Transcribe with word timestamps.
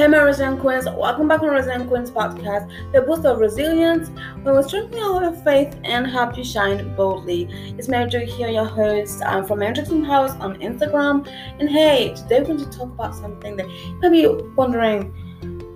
Hey, 0.00 0.06
my 0.06 0.16
Resilient 0.16 0.60
Queens, 0.60 0.86
welcome 0.86 1.28
back 1.28 1.42
to 1.42 1.50
Resilient 1.50 1.90
Queens 1.90 2.10
podcast, 2.10 2.72
the 2.94 3.02
boost 3.02 3.26
of 3.26 3.38
resilience, 3.38 4.08
where 4.42 4.54
we 4.54 4.62
strengthen 4.62 4.98
our 4.98 5.30
faith 5.44 5.76
and 5.84 6.06
help 6.06 6.38
you 6.38 6.42
shine 6.42 6.96
boldly. 6.96 7.46
It's 7.76 7.86
Mary 7.86 8.08
Jo 8.08 8.20
here, 8.20 8.48
your 8.48 8.64
host 8.64 9.20
um, 9.20 9.46
from 9.46 9.60
Interesting 9.60 10.02
House 10.02 10.30
on 10.40 10.58
Instagram. 10.62 11.28
And 11.58 11.68
hey, 11.68 12.14
today 12.14 12.40
we're 12.40 12.46
going 12.46 12.58
to 12.60 12.70
talk 12.70 12.88
about 12.88 13.14
something 13.14 13.58
that 13.58 13.68
you 13.68 13.98
might 14.00 14.08
be 14.08 14.26
wondering 14.56 15.12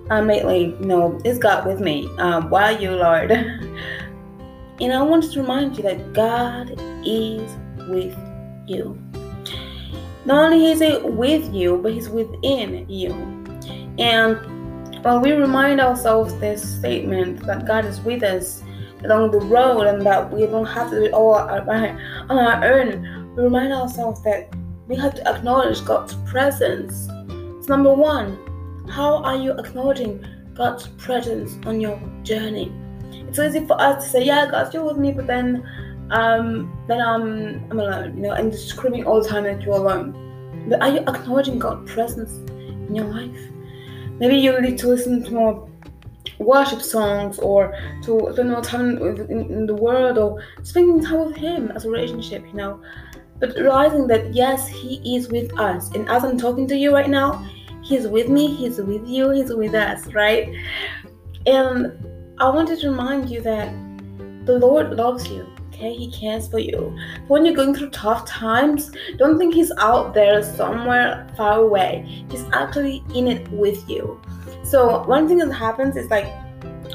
um, 0.09 0.25
lately. 0.25 0.75
Know, 0.79 1.21
is 1.23 1.37
God 1.37 1.67
with 1.67 1.79
me? 1.79 2.09
Um, 2.17 2.49
why 2.49 2.71
you, 2.71 2.93
Lord? 2.93 3.29
and 4.81 4.91
I 4.91 5.03
want 5.03 5.31
to 5.31 5.39
remind 5.39 5.77
you 5.77 5.83
that 5.83 6.13
God 6.13 6.71
is 7.05 7.55
with 7.87 8.17
you. 8.65 8.99
Not 10.25 10.45
only 10.45 10.65
is 10.71 10.79
He 10.79 10.97
with 10.97 11.53
you, 11.53 11.77
but 11.77 11.93
He's 11.93 12.09
within 12.09 12.89
you. 12.89 13.34
And 13.97 15.03
when 15.03 15.21
we 15.21 15.31
remind 15.31 15.79
ourselves 15.79 16.37
this 16.39 16.77
statement 16.77 17.45
that 17.45 17.67
God 17.67 17.85
is 17.85 18.01
with 18.01 18.23
us 18.23 18.63
along 19.03 19.31
the 19.31 19.39
road 19.39 19.81
and 19.87 20.01
that 20.05 20.31
we 20.31 20.45
don't 20.47 20.65
have 20.65 20.89
to 20.89 20.95
do 20.95 21.05
it 21.05 21.13
all 21.13 21.35
on 21.35 21.69
our 22.31 22.63
own, 22.63 23.35
we 23.35 23.43
remind 23.43 23.71
ourselves 23.71 24.23
that 24.23 24.53
we 24.87 24.95
have 24.95 25.15
to 25.15 25.27
acknowledge 25.27 25.83
God's 25.85 26.15
presence. 26.29 27.07
So, 27.07 27.65
number 27.69 27.93
one, 27.93 28.37
how 28.89 29.23
are 29.23 29.35
you 29.35 29.51
acknowledging 29.51 30.25
God's 30.53 30.87
presence 30.97 31.57
on 31.65 31.81
your 31.81 31.99
journey? 32.23 32.71
It's 33.27 33.39
easy 33.39 33.65
for 33.65 33.79
us 33.81 34.03
to 34.03 34.09
say, 34.09 34.23
"Yeah, 34.23 34.49
God's 34.49 34.69
still 34.69 34.85
with 34.85 34.97
me," 34.97 35.11
but 35.11 35.27
then, 35.27 35.63
um, 36.11 36.71
then 36.87 37.01
I'm 37.01 37.65
I'm 37.71 37.79
alone, 37.79 38.15
you 38.15 38.23
know, 38.23 38.31
and 38.31 38.51
just 38.51 38.69
screaming 38.69 39.05
all 39.05 39.21
the 39.21 39.27
time 39.27 39.43
that 39.43 39.61
you're 39.63 39.75
alone. 39.75 40.13
But 40.69 40.81
are 40.81 40.89
you 40.89 40.99
acknowledging 40.99 41.59
God's 41.59 41.91
presence 41.91 42.31
in 42.87 42.95
your 42.95 43.05
life? 43.05 43.37
Maybe 44.19 44.37
you 44.37 44.59
need 44.61 44.77
to 44.79 44.87
listen 44.87 45.23
to 45.23 45.31
more 45.31 45.69
worship 46.39 46.81
songs 46.81 47.39
or 47.39 47.77
to 48.03 48.29
spend 48.33 48.49
more 48.49 48.61
time 48.61 48.97
in, 48.97 49.51
in 49.51 49.65
the 49.65 49.75
world 49.75 50.17
or 50.17 50.43
spending 50.63 51.03
time 51.03 51.27
with 51.27 51.35
Him 51.35 51.71
as 51.71 51.85
a 51.85 51.89
relationship, 51.89 52.45
you 52.47 52.53
know. 52.53 52.81
But 53.39 53.55
realizing 53.55 54.07
that 54.07 54.33
yes, 54.33 54.67
He 54.67 55.15
is 55.15 55.27
with 55.29 55.57
us, 55.59 55.91
and 55.91 56.07
as 56.09 56.23
I'm 56.23 56.37
talking 56.37 56.67
to 56.67 56.77
you 56.77 56.93
right 56.93 57.09
now, 57.09 57.45
He's 57.83 58.07
with 58.07 58.29
me, 58.29 58.53
He's 58.55 58.79
with 58.79 59.07
you, 59.07 59.31
He's 59.31 59.53
with 59.53 59.75
us, 59.75 60.07
right? 60.13 60.53
And 61.45 61.93
I 62.39 62.49
wanted 62.49 62.79
to 62.79 62.89
remind 62.89 63.29
you 63.29 63.41
that 63.41 63.71
the 64.45 64.57
Lord 64.57 64.95
loves 64.95 65.27
you. 65.27 65.54
Okay, 65.75 65.93
he 65.93 66.09
cares 66.09 66.47
for 66.47 66.59
you. 66.59 66.97
When 67.27 67.43
you're 67.43 67.53
going 67.53 67.75
through 67.75 67.89
tough 67.89 68.25
times, 68.25 68.91
don't 69.17 69.37
think 69.37 69.53
he's 69.53 69.73
out 69.77 70.13
there 70.13 70.41
somewhere 70.41 71.27
far 71.35 71.59
away. 71.59 72.25
He's 72.31 72.45
actually 72.53 73.03
in 73.13 73.27
it 73.27 73.45
with 73.51 73.89
you. 73.89 74.21
So 74.63 75.03
one 75.03 75.27
thing 75.27 75.39
that 75.39 75.51
happens 75.51 75.97
is 75.97 76.09
like, 76.09 76.27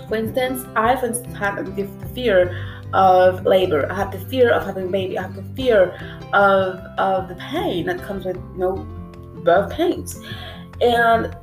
for 0.09 0.17
instance, 0.17 0.67
I 0.77 0.97
for 0.97 1.07
instance 1.07 1.37
have 1.37 1.77
the 1.77 1.87
fear 2.15 2.57
of 2.95 3.45
labor. 3.45 3.87
I 3.93 3.95
have 3.97 4.13
the 4.13 4.21
fear 4.31 4.51
of 4.51 4.65
having 4.65 4.87
a 4.87 4.91
baby. 4.91 5.19
I 5.19 5.23
have 5.23 5.37
the 5.37 5.55
fear 5.55 5.93
of 6.33 6.77
of 6.97 7.29
the 7.29 7.35
pain 7.35 7.85
that 7.85 8.03
comes 8.03 8.25
with 8.25 8.37
you 8.37 8.59
know 8.59 8.77
birth 9.45 9.73
pains. 9.73 10.19
And 10.81 11.37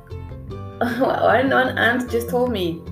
well, 0.80 1.24
one 1.24 1.52
aunt 1.52 2.10
just 2.10 2.28
told 2.30 2.50
me 2.50 2.82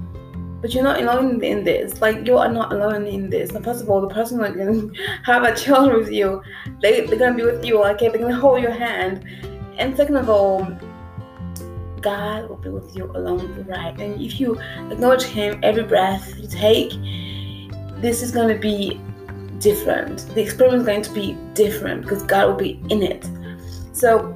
but 0.60 0.72
you're 0.72 0.84
not 0.84 1.00
alone 1.00 1.42
in 1.42 1.64
this. 1.64 2.00
Like 2.00 2.26
you 2.26 2.38
are 2.38 2.50
not 2.50 2.72
alone 2.72 3.06
in 3.06 3.30
this. 3.30 3.52
First 3.52 3.82
of 3.82 3.90
all, 3.90 4.00
the 4.00 4.08
person 4.08 4.38
that 4.38 4.54
can 4.54 4.94
have 5.24 5.44
a 5.44 5.54
child 5.54 5.92
with 5.92 6.10
you, 6.10 6.42
they 6.82 7.06
they're 7.06 7.18
gonna 7.18 7.36
be 7.36 7.44
with 7.44 7.64
you. 7.64 7.82
Okay, 7.84 8.08
they're 8.08 8.20
gonna 8.20 8.36
hold 8.36 8.62
your 8.62 8.72
hand. 8.72 9.24
And 9.78 9.96
second 9.96 10.16
of 10.16 10.30
all, 10.30 10.66
God 12.00 12.48
will 12.48 12.56
be 12.56 12.70
with 12.70 12.96
you 12.96 13.10
along 13.14 13.38
the 13.54 13.64
ride. 13.64 14.00
And 14.00 14.20
if 14.20 14.40
you 14.40 14.58
acknowledge 14.90 15.24
Him 15.24 15.60
every 15.62 15.84
breath 15.84 16.34
you 16.38 16.48
take, 16.48 16.92
this 18.00 18.22
is 18.22 18.30
gonna 18.30 18.58
be 18.58 19.00
different. 19.58 20.28
The 20.34 20.42
experience 20.42 20.80
is 20.80 20.86
going 20.86 21.02
to 21.02 21.12
be 21.12 21.36
different 21.54 22.02
because 22.02 22.22
God 22.22 22.48
will 22.48 22.56
be 22.56 22.80
in 22.90 23.02
it. 23.02 23.28
So 23.92 24.35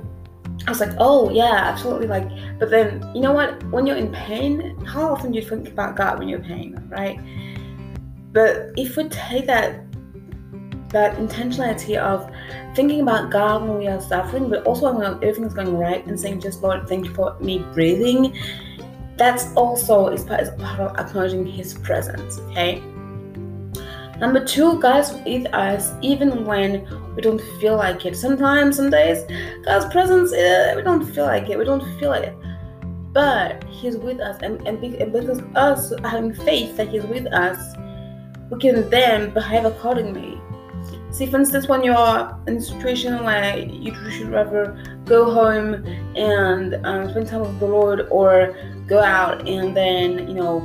I 0.71 0.73
was 0.73 0.79
like, 0.79 0.95
oh 0.99 1.31
yeah, 1.31 1.65
absolutely. 1.67 2.07
Like, 2.07 2.31
but 2.61 2.71
then 2.71 3.03
you 3.13 3.21
know 3.21 3.33
what? 3.33 3.61
When 3.73 3.89
you're 3.89 3.97
in 3.97 4.13
pain, 4.13 4.79
how 4.87 5.11
often 5.11 5.33
do 5.33 5.41
you 5.41 5.45
think 5.45 5.67
about 5.67 5.97
God 5.97 6.21
when 6.21 6.29
you're 6.29 6.39
in 6.39 6.45
pain, 6.45 6.89
right? 6.89 7.19
But 8.33 8.71
if 8.77 8.97
we 8.97 9.09
take 9.09 9.47
that 9.47 9.83
that 10.91 11.17
intentionality 11.17 11.97
of 11.97 12.31
thinking 12.77 13.01
about 13.01 13.33
God 13.33 13.63
when 13.63 13.79
we 13.79 13.89
are 13.89 14.01
suffering, 14.01 14.49
but 14.49 14.65
also 14.65 14.93
when 14.93 15.05
everything's 15.25 15.55
going 15.55 15.77
right, 15.77 16.07
and 16.07 16.19
saying, 16.21 16.41
"Just 16.41 16.63
Lord, 16.63 16.87
thank 16.87 17.07
you 17.07 17.15
for 17.15 17.37
me 17.41 17.65
breathing," 17.75 18.39
that's 19.17 19.53
also 19.55 20.07
is 20.07 20.23
part, 20.23 20.41
is 20.41 20.51
part 20.51 20.79
of 20.79 20.97
acknowledging 21.01 21.45
His 21.47 21.75
presence. 21.75 22.39
Okay. 22.51 22.81
Number 24.21 24.45
two, 24.45 24.79
God's 24.79 25.15
with 25.27 25.53
us 25.53 25.95
even 26.01 26.45
when 26.45 26.87
we 27.15 27.23
don't 27.23 27.41
feel 27.61 27.77
like 27.77 28.07
it. 28.07 28.17
Sometimes, 28.17 28.77
some 28.77 28.91
days, 28.91 29.25
God's 29.65 29.87
presence, 29.93 30.33
uh, 30.33 30.75
we 30.77 30.83
don't 30.83 31.05
feel 31.05 31.27
like 31.27 31.49
it. 31.51 31.59
We 31.59 31.65
don't 31.65 31.85
feel 31.99 32.11
like 32.11 32.25
it. 32.25 32.37
But 33.13 33.65
He's 33.65 33.97
with 33.97 34.21
us, 34.21 34.41
and, 34.43 34.67
and, 34.67 34.81
because 34.81 35.41
us 35.57 35.93
having 36.05 36.33
faith 36.33 36.77
that 36.77 36.89
He's 36.89 37.05
with 37.05 37.27
us, 37.33 37.77
we 38.51 38.59
can 38.59 38.89
then 38.91 39.31
behave 39.35 39.65
accordingly. 39.65 40.41
See, 41.11 41.27
for 41.27 41.39
instance, 41.39 41.67
when 41.67 41.83
you're 41.83 42.41
in 42.47 42.57
a 42.57 42.61
situation 42.61 43.25
where 43.25 43.59
you 43.59 43.93
should 44.11 44.31
rather 44.31 44.81
go 45.07 45.33
home 45.33 45.85
and 46.17 46.75
um, 46.87 47.11
spend 47.11 47.27
time 47.27 47.41
with 47.41 47.59
the 47.59 47.67
Lord 47.67 48.07
or 48.11 48.57
go 48.87 49.01
out 49.01 49.49
and 49.49 49.77
then, 49.77 50.29
you 50.29 50.35
know, 50.35 50.61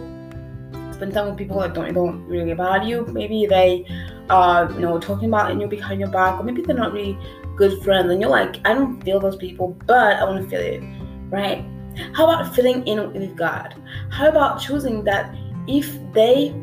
spend 0.93 1.13
time 1.13 1.27
with 1.27 1.37
people 1.37 1.59
that 1.59 1.73
don't 1.73 1.93
don't 1.93 2.25
really 2.27 2.53
value 2.53 3.05
you. 3.05 3.05
Maybe 3.11 3.45
they 3.47 3.85
are 4.29 4.71
you 4.71 4.79
know 4.79 4.99
talking 4.99 5.29
about 5.29 5.51
and 5.51 5.59
you're 5.59 5.69
behind 5.69 5.99
your 5.99 6.09
back, 6.09 6.39
or 6.39 6.43
maybe 6.43 6.61
they're 6.61 6.75
not 6.75 6.93
really 6.93 7.17
good 7.55 7.81
friends, 7.83 8.11
and 8.11 8.21
you're 8.21 8.29
like, 8.29 8.57
I 8.65 8.73
don't 8.73 9.01
feel 9.01 9.19
those 9.19 9.37
people, 9.37 9.77
but 9.85 10.17
I 10.17 10.23
want 10.23 10.43
to 10.43 10.49
feel 10.49 10.59
it, 10.59 10.81
right? 11.29 11.65
How 12.13 12.25
about 12.25 12.53
filling 12.53 12.85
in 12.87 13.13
with 13.13 13.35
God? 13.37 13.75
How 14.09 14.27
about 14.27 14.59
choosing 14.59 15.03
that 15.05 15.33
if 15.67 15.97
they 16.13 16.53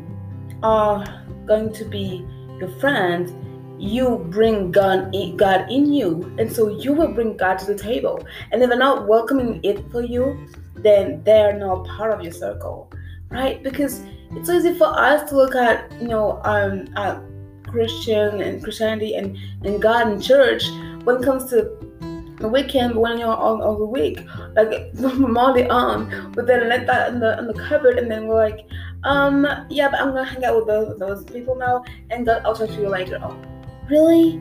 are 0.61 1.03
going 1.45 1.73
to 1.73 1.85
be 1.85 2.25
your 2.59 2.69
friend, 2.79 3.33
you 3.79 4.25
bring 4.29 4.71
God 4.71 5.13
in, 5.13 5.91
you, 5.93 6.33
and 6.37 6.51
so 6.51 6.69
you 6.69 6.93
will 6.93 7.13
bring 7.13 7.35
God 7.35 7.57
to 7.59 7.65
the 7.65 7.77
table. 7.77 8.25
And 8.51 8.61
if 8.61 8.69
they're 8.69 8.77
not 8.77 9.07
welcoming 9.07 9.59
it 9.63 9.91
for 9.91 10.01
you, 10.01 10.47
then 10.75 11.23
they're 11.23 11.57
not 11.57 11.85
part 11.87 12.11
of 12.11 12.21
your 12.21 12.31
circle, 12.31 12.91
right? 13.29 13.61
Because 13.61 14.03
it's 14.31 14.49
easy 14.49 14.77
for 14.77 14.87
us 14.87 15.29
to 15.29 15.35
look 15.35 15.55
at 15.55 15.91
you 16.01 16.07
know 16.07 16.41
um 16.43 16.87
at 16.95 17.21
Christian 17.73 18.39
and 18.39 18.63
Christianity 18.63 19.15
and 19.15 19.35
and 19.65 19.81
God 19.81 20.07
and 20.07 20.21
church 20.23 20.63
when 21.05 21.17
it 21.17 21.23
comes 21.23 21.49
to 21.49 21.57
the 22.37 22.47
weekend 22.47 22.95
when 22.95 23.17
you're 23.17 23.35
on, 23.49 23.61
on 23.61 23.79
the 23.79 23.85
week 23.85 24.19
like 24.55 24.93
Molly 25.17 25.67
on 25.69 26.31
but 26.33 26.45
then 26.45 26.69
let 26.69 26.85
that 26.85 27.11
in 27.11 27.19
the 27.19 27.37
in 27.39 27.47
the 27.47 27.53
cupboard 27.53 27.97
and 27.97 28.11
then 28.11 28.27
we're 28.27 28.43
like 28.47 28.59
um 29.05 29.47
yeah 29.71 29.89
but 29.89 29.99
I'm 29.99 30.09
gonna 30.09 30.23
hang 30.23 30.45
out 30.45 30.55
with 30.55 30.67
those, 30.67 30.99
those 30.99 31.23
people 31.23 31.55
now 31.55 31.83
and 32.11 32.27
God 32.27 32.43
I'll 32.45 32.55
talk 32.55 32.69
to 32.69 32.75
you 32.75 32.89
later 32.89 33.19
oh 33.23 33.35
really 33.89 34.39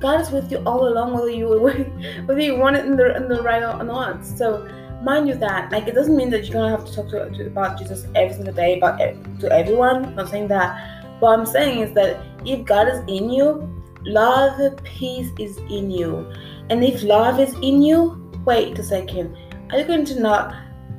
God 0.00 0.22
is 0.22 0.30
with 0.30 0.50
you 0.50 0.58
all 0.64 0.88
along 0.88 1.12
whether 1.12 1.30
you 1.30 1.48
whether 2.26 2.40
you 2.40 2.56
want 2.56 2.76
it 2.76 2.86
in 2.86 2.96
the 2.96 3.14
in 3.14 3.28
the 3.28 3.42
right 3.42 3.62
or 3.62 3.84
not 3.84 4.24
so 4.24 4.66
mind 5.02 5.28
you 5.28 5.34
that 5.34 5.70
like 5.70 5.86
it 5.86 5.94
doesn't 5.94 6.16
mean 6.16 6.30
that 6.30 6.44
you're 6.44 6.54
gonna 6.54 6.70
have 6.70 6.84
to 6.86 6.94
talk 6.94 7.08
to, 7.10 7.28
to 7.30 7.46
about 7.46 7.78
Jesus 7.78 8.06
every 8.14 8.34
single 8.34 8.54
day 8.54 8.78
about 8.78 8.98
to 8.98 9.52
everyone. 9.52 10.06
I'm 10.06 10.14
not 10.16 10.28
saying 10.28 10.48
that. 10.48 10.97
What 11.20 11.38
I'm 11.38 11.46
saying 11.46 11.80
is 11.80 11.92
that 11.94 12.24
if 12.44 12.64
God 12.64 12.88
is 12.88 13.00
in 13.08 13.30
you, 13.30 13.68
love, 14.04 14.76
peace 14.84 15.30
is 15.38 15.58
in 15.68 15.90
you, 15.90 16.30
and 16.70 16.84
if 16.84 17.02
love 17.02 17.40
is 17.40 17.54
in 17.54 17.82
you, 17.82 18.30
wait 18.44 18.78
a 18.78 18.82
second. 18.82 19.36
Are 19.70 19.78
you 19.78 19.84
going 19.84 20.04
to 20.06 20.20
not 20.20 20.54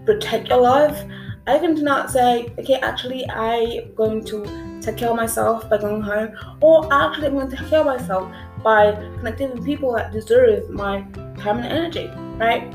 protect 0.06 0.50
your 0.50 0.62
love? 0.62 0.98
Are 1.48 1.56
you 1.56 1.62
going 1.62 1.76
to 1.78 1.84
not 1.84 2.12
say, 2.12 2.54
okay, 2.60 2.76
actually, 2.76 3.28
I'm 3.30 3.96
going 3.96 4.24
to 4.26 4.80
take 4.82 4.98
care 4.98 5.10
of 5.10 5.16
myself 5.16 5.70
by 5.70 5.78
going 5.78 6.02
home, 6.02 6.36
or 6.62 6.92
actually, 6.94 7.28
I'm 7.28 7.34
going 7.34 7.50
to 7.50 7.56
take 7.56 7.68
care 7.70 7.80
of 7.80 7.86
myself 7.86 8.32
by 8.64 8.92
connecting 9.18 9.52
with 9.52 9.66
people 9.66 9.94
that 9.96 10.12
deserve 10.12 10.70
my 10.70 11.02
time 11.38 11.60
and 11.60 11.66
energy, 11.66 12.12
right? 12.38 12.70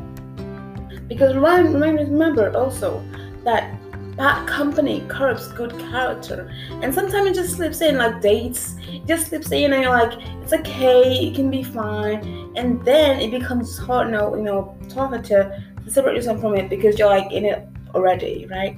Because 1.08 1.34
remember, 1.34 2.02
remember 2.04 2.56
also 2.56 3.04
that 3.44 3.78
bad 4.16 4.46
company 4.48 5.04
corrupts 5.08 5.48
good 5.48 5.76
character. 5.78 6.50
And 6.82 6.94
sometimes 6.94 7.28
it 7.28 7.34
just 7.34 7.56
slips 7.56 7.80
in 7.80 7.98
like 7.98 8.20
dates. 8.20 8.76
It 8.82 9.06
just 9.06 9.28
slips 9.28 9.50
in 9.52 9.72
and 9.72 9.82
you're 9.82 9.92
like, 9.92 10.18
it's 10.42 10.52
okay, 10.52 11.26
it 11.26 11.34
can 11.34 11.50
be 11.50 11.62
fine. 11.62 12.52
And 12.56 12.84
then 12.84 13.20
it 13.20 13.30
becomes 13.30 13.78
hard, 13.78 14.10
know, 14.10 14.34
you 14.36 14.42
know, 14.42 14.76
tougher 14.88 15.18
to, 15.18 15.62
to 15.84 15.90
separate 15.90 16.16
yourself 16.16 16.40
from 16.40 16.54
it 16.54 16.68
because 16.68 16.98
you're 16.98 17.08
like 17.08 17.32
in 17.32 17.44
it 17.44 17.66
already, 17.94 18.46
right? 18.50 18.76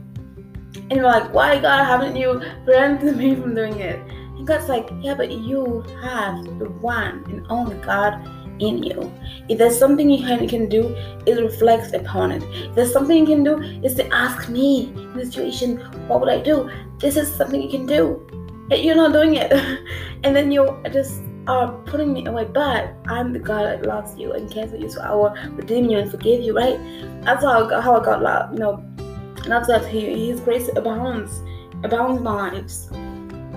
And 0.75 0.93
you're 0.93 1.05
like, 1.05 1.33
why 1.33 1.61
God 1.61 1.85
haven't 1.85 2.17
you 2.17 2.41
prevented 2.65 3.17
me 3.17 3.35
from 3.35 3.55
doing 3.55 3.79
it? 3.81 3.99
And 3.99 4.47
God's 4.47 4.69
like, 4.69 4.89
yeah, 5.01 5.15
but 5.15 5.31
you 5.33 5.83
have 6.03 6.45
the 6.59 6.71
one 6.81 7.25
and 7.29 7.47
only 7.49 7.77
God 7.77 8.15
in 8.59 8.83
you. 8.83 9.13
If 9.49 9.59
there's 9.59 9.79
something 9.79 10.11
you 10.11 10.25
can, 10.25 10.69
do, 10.69 10.95
it 11.27 11.41
reflects 11.41 11.93
upon 11.93 12.33
it. 12.33 12.43
If 12.43 12.75
there's 12.75 12.93
something 12.93 13.17
you 13.17 13.27
can 13.27 13.45
do, 13.45 13.61
is 13.85 13.95
to 13.95 14.07
ask 14.13 14.49
me 14.49 14.93
in 14.97 15.13
the 15.15 15.27
situation, 15.27 15.79
what 16.09 16.21
would 16.21 16.31
I 16.31 16.41
do? 16.41 16.71
This 16.99 17.17
is 17.17 17.33
something 17.35 17.61
you 17.61 17.71
can 17.71 17.87
do. 17.87 18.27
You're 18.71 18.97
not 18.97 19.13
doing 19.13 19.37
it. 19.37 19.53
and 20.25 20.35
then 20.35 20.51
you're 20.51 20.83
just 20.93 21.23
are 21.47 21.73
putting 21.87 22.13
me 22.13 22.27
away, 22.27 22.45
but 22.45 22.93
I'm 23.07 23.33
the 23.33 23.39
God 23.39 23.67
that 23.67 23.87
loves 23.87 24.19
you 24.19 24.33
and 24.33 24.51
cares 24.51 24.71
for 24.71 24.77
you, 24.77 24.91
so 24.91 25.01
I 25.01 25.15
will 25.15 25.35
redeem 25.53 25.89
you 25.89 25.99
and 25.99 26.11
forgive 26.11 26.43
you, 26.43 26.57
right? 26.57 26.77
That's 27.23 27.45
how, 27.45 27.81
how 27.81 28.01
I 28.01 28.05
got 28.05 28.23
love, 28.23 28.53
you 28.53 28.59
know, 28.59 28.85
that's 29.47 29.69
that 29.69 29.87
he, 29.87 30.29
His 30.29 30.41
grace 30.41 30.69
abounds, 30.75 31.43
abounds 31.85 32.21
my 32.21 32.51
lives. 32.51 32.91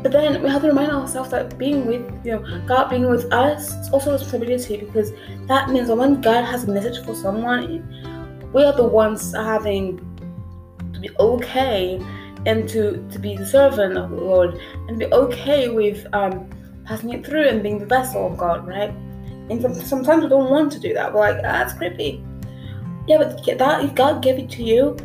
But 0.01 0.13
then 0.13 0.41
we 0.41 0.49
have 0.49 0.61
to 0.61 0.69
remind 0.69 0.91
ourselves 0.91 1.31
that 1.31 1.57
being 1.57 1.85
with, 1.85 2.25
you 2.25 2.33
know, 2.33 2.61
God 2.65 2.89
being 2.89 3.09
with 3.09 3.31
us 3.33 3.73
is 3.75 3.89
also 3.89 4.11
a 4.11 4.13
responsibility 4.13 4.77
because 4.77 5.11
that 5.47 5.69
means 5.69 5.89
that 5.89 5.97
when 5.97 6.21
God 6.21 6.45
has 6.45 6.63
a 6.63 6.71
message 6.71 7.03
for 7.03 7.13
someone, 7.13 7.83
we 8.53 8.63
are 8.63 8.73
the 8.73 8.85
ones 8.85 9.33
having 9.35 9.97
to 10.93 10.99
be 10.99 11.09
okay 11.19 12.01
and 12.45 12.67
to, 12.69 13.05
to 13.11 13.19
be 13.19 13.35
the 13.35 13.45
servant 13.45 13.97
of 13.97 14.11
the 14.11 14.15
Lord 14.15 14.59
and 14.87 14.97
be 14.97 15.05
okay 15.07 15.67
with 15.67 16.07
um, 16.13 16.49
passing 16.85 17.11
it 17.11 17.25
through 17.25 17.49
and 17.49 17.61
being 17.61 17.77
the 17.77 17.85
vessel 17.85 18.27
of 18.27 18.37
God, 18.37 18.65
right? 18.65 18.91
And 19.49 19.75
sometimes 19.75 20.23
we 20.23 20.29
don't 20.29 20.49
want 20.49 20.71
to 20.73 20.79
do 20.79 20.93
that. 20.93 21.13
We're 21.13 21.19
like, 21.19 21.37
ah, 21.37 21.41
that's 21.41 21.73
creepy. 21.73 22.23
Yeah, 23.05 23.17
but 23.17 23.43
that 23.57 23.83
if 23.83 23.95
God 23.95 24.23
gave 24.23 24.39
it 24.39 24.49
to 24.51 24.63
you, 24.63 24.95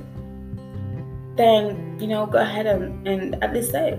then 1.36 1.98
you 1.98 2.06
know, 2.06 2.26
go 2.26 2.38
ahead 2.38 2.66
and, 2.66 3.06
and 3.08 3.42
at 3.42 3.52
least 3.52 3.72
say 3.72 3.98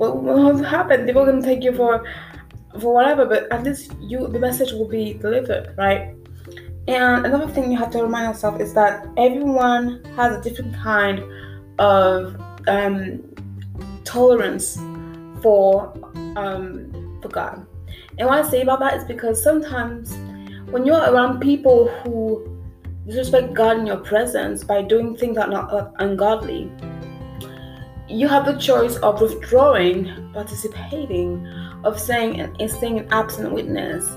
what 0.00 0.22
will 0.22 0.64
happen? 0.64 1.04
People 1.04 1.26
can 1.26 1.42
take 1.42 1.62
you 1.62 1.74
for 1.74 2.04
for 2.80 2.94
whatever, 2.94 3.26
but 3.26 3.52
at 3.52 3.64
least 3.64 3.92
you 4.00 4.26
the 4.28 4.38
message 4.38 4.72
will 4.72 4.88
be 4.88 5.14
delivered, 5.14 5.74
right? 5.76 6.14
And 6.88 7.26
another 7.26 7.48
thing 7.48 7.70
you 7.70 7.78
have 7.78 7.90
to 7.90 8.02
remind 8.02 8.28
yourself 8.28 8.60
is 8.60 8.72
that 8.74 9.06
everyone 9.18 10.02
has 10.16 10.38
a 10.38 10.40
different 10.40 10.74
kind 10.74 11.22
of 11.78 12.40
um, 12.66 13.22
tolerance 14.04 14.76
for 15.42 15.92
um, 16.36 17.18
for 17.20 17.28
God. 17.28 17.66
And 18.18 18.28
what 18.28 18.44
I 18.44 18.50
say 18.50 18.62
about 18.62 18.80
that 18.80 18.94
is 18.94 19.04
because 19.04 19.42
sometimes 19.42 20.16
when 20.70 20.86
you're 20.86 21.04
around 21.12 21.40
people 21.40 21.88
who 21.88 22.58
disrespect 23.06 23.52
God 23.52 23.78
in 23.78 23.86
your 23.86 23.98
presence 23.98 24.64
by 24.64 24.82
doing 24.82 25.16
things 25.16 25.36
that 25.36 25.48
are 25.48 25.50
not 25.50 25.94
ungodly, 25.98 26.70
you 28.10 28.28
have 28.28 28.44
the 28.44 28.58
choice 28.58 28.96
of 28.96 29.20
withdrawing, 29.20 30.30
participating, 30.32 31.46
of 31.84 31.98
saying 31.98 32.40
and 32.40 32.70
staying 32.70 32.98
an 32.98 33.08
absent 33.10 33.52
witness, 33.52 34.10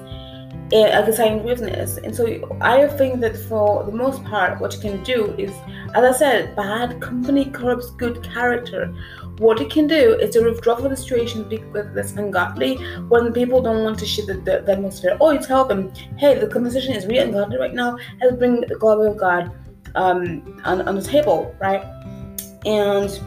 like 0.72 1.08
a 1.08 1.14
silent 1.14 1.44
witness. 1.44 1.98
And 1.98 2.16
so 2.16 2.26
I 2.62 2.88
think 2.88 3.22
that 3.22 3.38
for 3.38 3.84
the 3.84 3.92
most 3.92 4.24
part, 4.24 4.60
what 4.60 4.74
you 4.74 4.80
can 4.80 5.04
do 5.04 5.36
is, 5.38 5.52
as 5.94 6.04
I 6.04 6.12
said, 6.18 6.56
bad 6.56 7.00
company 7.02 7.46
corrupts 7.46 7.92
good 7.92 8.24
character. 8.24 8.94
What 9.38 9.60
you 9.60 9.68
can 9.68 9.88
do 9.88 10.18
is 10.20 10.32
to 10.32 10.44
withdraw 10.44 10.76
from 10.76 10.90
the 10.90 10.98
situation 10.98 11.48
because 11.48 11.94
that's 11.94 12.14
ungodly 12.14 12.76
when 13.10 13.32
people 13.34 13.62
don't 13.62 13.84
want 13.84 14.00
to 14.00 14.06
share 14.06 14.26
the, 14.26 14.36
the, 14.36 14.64
the 14.66 14.74
atmosphere. 14.74 15.18
Or 15.20 15.34
you 15.34 15.40
tell 15.40 15.66
them, 15.66 15.94
hey, 16.18 16.40
the 16.40 16.48
conversation 16.48 16.94
is 16.94 17.06
really 17.06 17.20
ungodly 17.20 17.58
right 17.58 17.74
now. 17.74 17.98
Let's 18.22 18.38
bring 18.38 18.62
the 18.62 18.76
glory 18.76 19.12
of 19.12 19.18
God 19.18 19.52
um, 19.96 20.62
on, 20.66 20.88
on 20.88 20.96
the 20.96 21.02
table, 21.04 21.56
right? 21.60 21.84
And 22.66 23.20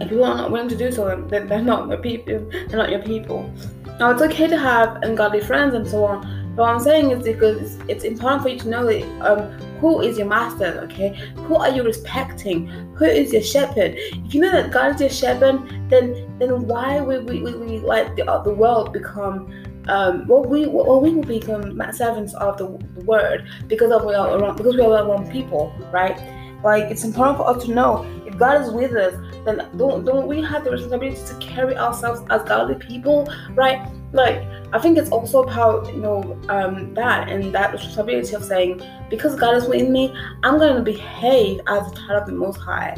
if 0.00 0.08
people 0.08 0.24
are 0.24 0.36
not 0.36 0.50
willing 0.50 0.68
to 0.68 0.76
do 0.76 0.90
so, 0.90 1.24
then 1.28 1.46
they're 1.46 1.62
not 1.62 1.88
your 1.88 1.98
people. 1.98 2.46
They're 2.50 2.78
not 2.78 2.90
your 2.90 3.02
people. 3.02 3.52
Now 3.98 4.10
it's 4.10 4.22
okay 4.22 4.48
to 4.48 4.58
have 4.58 4.96
ungodly 5.02 5.40
friends 5.40 5.74
and 5.74 5.86
so 5.86 6.04
on. 6.04 6.20
But 6.56 6.62
what 6.62 6.70
I'm 6.70 6.80
saying 6.80 7.10
is 7.10 7.22
because 7.24 7.60
it's, 7.60 7.90
it's 7.90 8.04
important 8.04 8.42
for 8.42 8.48
you 8.48 8.58
to 8.60 8.68
know 8.68 8.86
that 8.86 9.02
um, 9.22 9.58
who 9.78 10.00
is 10.00 10.18
your 10.18 10.28
master, 10.28 10.80
okay? 10.84 11.32
Who 11.46 11.56
are 11.56 11.68
you 11.68 11.82
respecting? 11.82 12.66
Who 12.94 13.04
is 13.04 13.32
your 13.32 13.42
shepherd? 13.42 13.94
If 13.96 14.34
you 14.34 14.40
know 14.40 14.52
that 14.52 14.70
God 14.70 14.94
is 14.94 15.00
your 15.00 15.10
shepherd, 15.10 15.68
then 15.90 16.38
then 16.38 16.66
why 16.66 17.00
would 17.00 17.28
we, 17.28 17.42
we, 17.42 17.54
we 17.54 17.78
let 17.80 18.16
the, 18.16 18.28
uh, 18.30 18.42
the 18.42 18.54
world 18.54 18.92
become 18.92 19.52
um, 19.88 20.26
well, 20.26 20.44
we 20.44 20.66
well, 20.66 21.00
we 21.00 21.10
will 21.10 21.22
become 21.22 21.80
servants 21.92 22.34
of 22.34 22.56
the, 22.56 22.66
the 22.94 23.04
word 23.04 23.48
because 23.68 23.92
of 23.92 24.04
we 24.04 24.14
are 24.14 24.38
around 24.38 24.56
because 24.56 24.76
we 24.76 24.80
are 24.80 25.06
around 25.06 25.30
people, 25.30 25.74
right? 25.92 26.16
Like 26.64 26.90
it's 26.90 27.04
important 27.04 27.36
for 27.36 27.46
us 27.46 27.64
to 27.66 27.74
know 27.74 28.04
if 28.26 28.38
God 28.38 28.62
is 28.62 28.70
with 28.70 28.92
us, 28.92 29.14
then 29.44 29.68
don't 29.76 30.04
don't 30.04 30.26
we 30.26 30.42
have 30.42 30.64
the 30.64 30.70
responsibility 30.70 31.20
to 31.26 31.34
carry 31.38 31.76
ourselves 31.76 32.22
as 32.30 32.42
godly 32.44 32.76
people, 32.76 33.30
right? 33.50 33.86
Like 34.12 34.42
I 34.72 34.78
think 34.78 34.96
it's 34.96 35.10
also 35.10 35.42
about 35.42 35.92
you 35.92 36.00
know 36.00 36.40
um, 36.48 36.94
that 36.94 37.28
and 37.28 37.54
that 37.54 37.72
responsibility 37.72 38.34
of 38.34 38.44
saying 38.44 38.82
because 39.10 39.36
God 39.36 39.56
is 39.56 39.66
with 39.66 39.88
me, 39.88 40.14
I'm 40.42 40.58
gonna 40.58 40.82
behave 40.82 41.60
as 41.66 41.92
a 41.92 41.94
child 41.94 42.22
of 42.22 42.26
the 42.26 42.32
Most 42.32 42.58
High, 42.58 42.94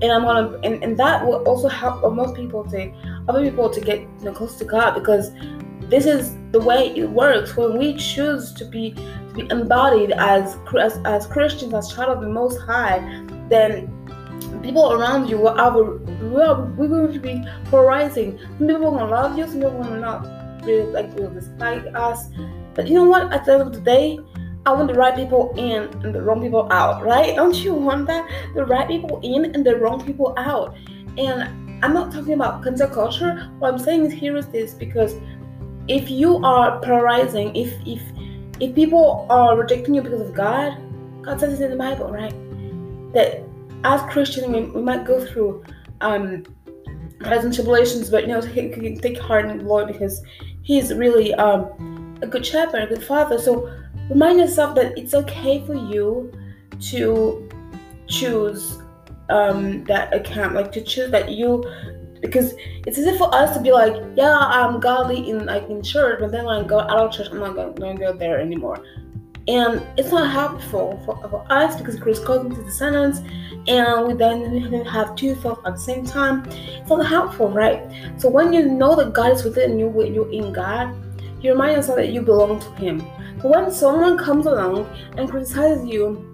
and 0.00 0.04
I'm 0.04 0.22
gonna 0.22 0.56
and, 0.62 0.82
and 0.84 0.96
that 0.98 1.26
will 1.26 1.42
also 1.42 1.68
help 1.68 2.00
most 2.14 2.36
people 2.36 2.64
to 2.70 2.92
other 3.28 3.42
people 3.42 3.68
to 3.68 3.80
get 3.80 4.00
you 4.00 4.24
know, 4.26 4.32
close 4.32 4.56
to 4.58 4.64
God 4.64 4.94
because 4.94 5.32
this 5.88 6.06
is 6.06 6.36
the 6.52 6.60
way 6.60 6.92
it 6.94 7.08
works 7.08 7.56
when 7.56 7.78
we 7.78 7.94
choose 7.96 8.52
to 8.52 8.64
be 8.64 8.94
be 9.38 9.50
embodied 9.50 10.12
as 10.12 10.56
as, 10.78 10.98
as 11.04 11.26
Christians 11.26 11.74
as 11.74 11.92
child 11.92 12.10
of 12.16 12.20
the 12.20 12.28
Most 12.28 12.60
High, 12.62 12.98
then 13.48 13.92
people 14.62 14.92
around 14.92 15.28
you 15.28 15.38
will 15.38 15.58
either 15.60 15.98
we're 16.76 16.88
going 16.88 17.12
to 17.12 17.20
be 17.20 17.42
polarizing. 17.66 18.38
Some 18.58 18.68
people 18.68 18.90
will 18.92 19.08
love 19.08 19.38
you, 19.38 19.46
some 19.46 19.60
people 19.60 19.78
will 19.78 20.00
not 20.00 20.26
really 20.64 20.90
like 20.92 21.14
will 21.16 21.30
dislike 21.30 21.84
us. 21.94 22.28
But 22.74 22.88
you 22.88 22.94
know 22.94 23.04
what? 23.04 23.32
At 23.32 23.44
the 23.44 23.54
end 23.54 23.62
of 23.62 23.72
the 23.72 23.80
day, 23.80 24.18
I 24.66 24.72
want 24.72 24.88
the 24.88 24.94
right 24.94 25.16
people 25.16 25.54
in 25.56 25.84
and 26.04 26.14
the 26.14 26.22
wrong 26.22 26.42
people 26.42 26.70
out, 26.70 27.04
right? 27.04 27.34
Don't 27.34 27.56
you 27.56 27.74
want 27.74 28.06
that? 28.08 28.28
The 28.54 28.66
right 28.66 28.86
people 28.86 29.20
in 29.22 29.46
and 29.54 29.64
the 29.64 29.76
wrong 29.76 30.04
people 30.04 30.34
out. 30.36 30.76
And 31.16 31.84
I'm 31.84 31.94
not 31.94 32.12
talking 32.12 32.34
about 32.34 32.62
cancel 32.62 32.88
culture. 32.88 33.50
What 33.58 33.72
I'm 33.72 33.78
saying 33.78 34.04
is 34.06 34.12
here 34.12 34.36
is 34.36 34.46
this 34.48 34.74
because 34.74 35.14
if 35.88 36.10
you 36.10 36.44
are 36.44 36.80
polarizing, 36.80 37.54
if 37.56 37.72
if 37.86 38.02
if 38.60 38.74
people 38.74 39.26
are 39.30 39.56
rejecting 39.56 39.94
you 39.94 40.02
because 40.02 40.20
of 40.20 40.34
God, 40.34 40.76
God 41.22 41.40
says 41.40 41.60
it 41.60 41.64
in 41.64 41.70
the 41.70 41.76
Bible, 41.76 42.10
right? 42.10 42.32
That 43.12 43.42
as 43.84 44.02
Christians 44.12 44.48
we, 44.48 44.62
we 44.62 44.82
might 44.82 45.04
go 45.04 45.24
through 45.24 45.64
um 46.00 46.44
trials 47.22 47.44
and 47.44 47.54
tribulations, 47.54 48.10
but 48.10 48.22
you 48.26 48.28
know 48.28 48.40
take, 48.40 49.00
take 49.02 49.18
heart 49.18 49.46
in 49.46 49.58
the 49.58 49.64
Lord 49.64 49.86
because 49.88 50.22
He's 50.62 50.92
really 50.92 51.34
um 51.34 52.18
a 52.22 52.26
good 52.26 52.44
shepherd, 52.44 52.82
a 52.82 52.86
good 52.86 53.04
father. 53.04 53.38
So 53.38 53.72
remind 54.10 54.38
yourself 54.40 54.74
that 54.76 54.98
it's 54.98 55.14
okay 55.14 55.64
for 55.64 55.74
you 55.74 56.32
to 56.90 57.48
choose 58.08 58.78
um 59.28 59.84
that 59.84 60.12
account, 60.14 60.54
like 60.54 60.72
to 60.72 60.82
choose 60.82 61.10
that 61.10 61.30
you 61.30 61.62
because 62.20 62.54
it's 62.86 62.98
easy 62.98 63.16
for 63.16 63.32
us 63.34 63.56
to 63.56 63.62
be 63.62 63.72
like, 63.72 63.94
yeah, 64.16 64.36
I'm 64.36 64.80
godly 64.80 65.30
in 65.30 65.46
like 65.46 65.68
in 65.68 65.82
church, 65.82 66.20
but 66.20 66.32
then 66.32 66.44
when 66.44 66.64
I 66.64 66.66
go 66.66 66.80
out 66.80 66.98
of 66.98 67.12
church, 67.12 67.28
I'm 67.30 67.38
not 67.40 67.54
going 67.54 67.96
to 67.96 68.04
go 68.04 68.12
there 68.12 68.40
anymore. 68.40 68.84
And 69.46 69.82
it's 69.96 70.10
not 70.10 70.30
helpful 70.30 71.00
for, 71.06 71.16
for 71.30 71.46
us 71.50 71.76
because 71.76 71.94
it 71.94 72.02
creates 72.02 72.20
cognitive 72.20 72.66
dissonance, 72.66 73.20
and 73.66 74.06
we 74.06 74.12
then 74.12 74.84
have 74.84 75.16
two 75.16 75.34
thoughts 75.36 75.62
at 75.64 75.72
the 75.72 75.80
same 75.80 76.04
time. 76.04 76.44
It's 76.50 76.90
not 76.90 77.06
helpful, 77.06 77.48
right? 77.50 77.80
So 78.18 78.28
when 78.28 78.52
you 78.52 78.66
know 78.66 78.94
that 78.96 79.14
God 79.14 79.32
is 79.32 79.44
within 79.44 79.78
you, 79.78 79.88
when 79.88 80.12
you're 80.12 80.30
in 80.30 80.52
God, 80.52 80.94
you 81.40 81.52
remind 81.52 81.76
yourself 81.76 81.96
that 81.96 82.12
you 82.12 82.20
belong 82.20 82.60
to 82.60 82.70
Him. 82.72 82.98
But 83.40 83.50
when 83.50 83.70
someone 83.70 84.18
comes 84.18 84.44
along 84.46 84.86
and 85.16 85.30
criticizes 85.30 85.86
you 85.86 86.27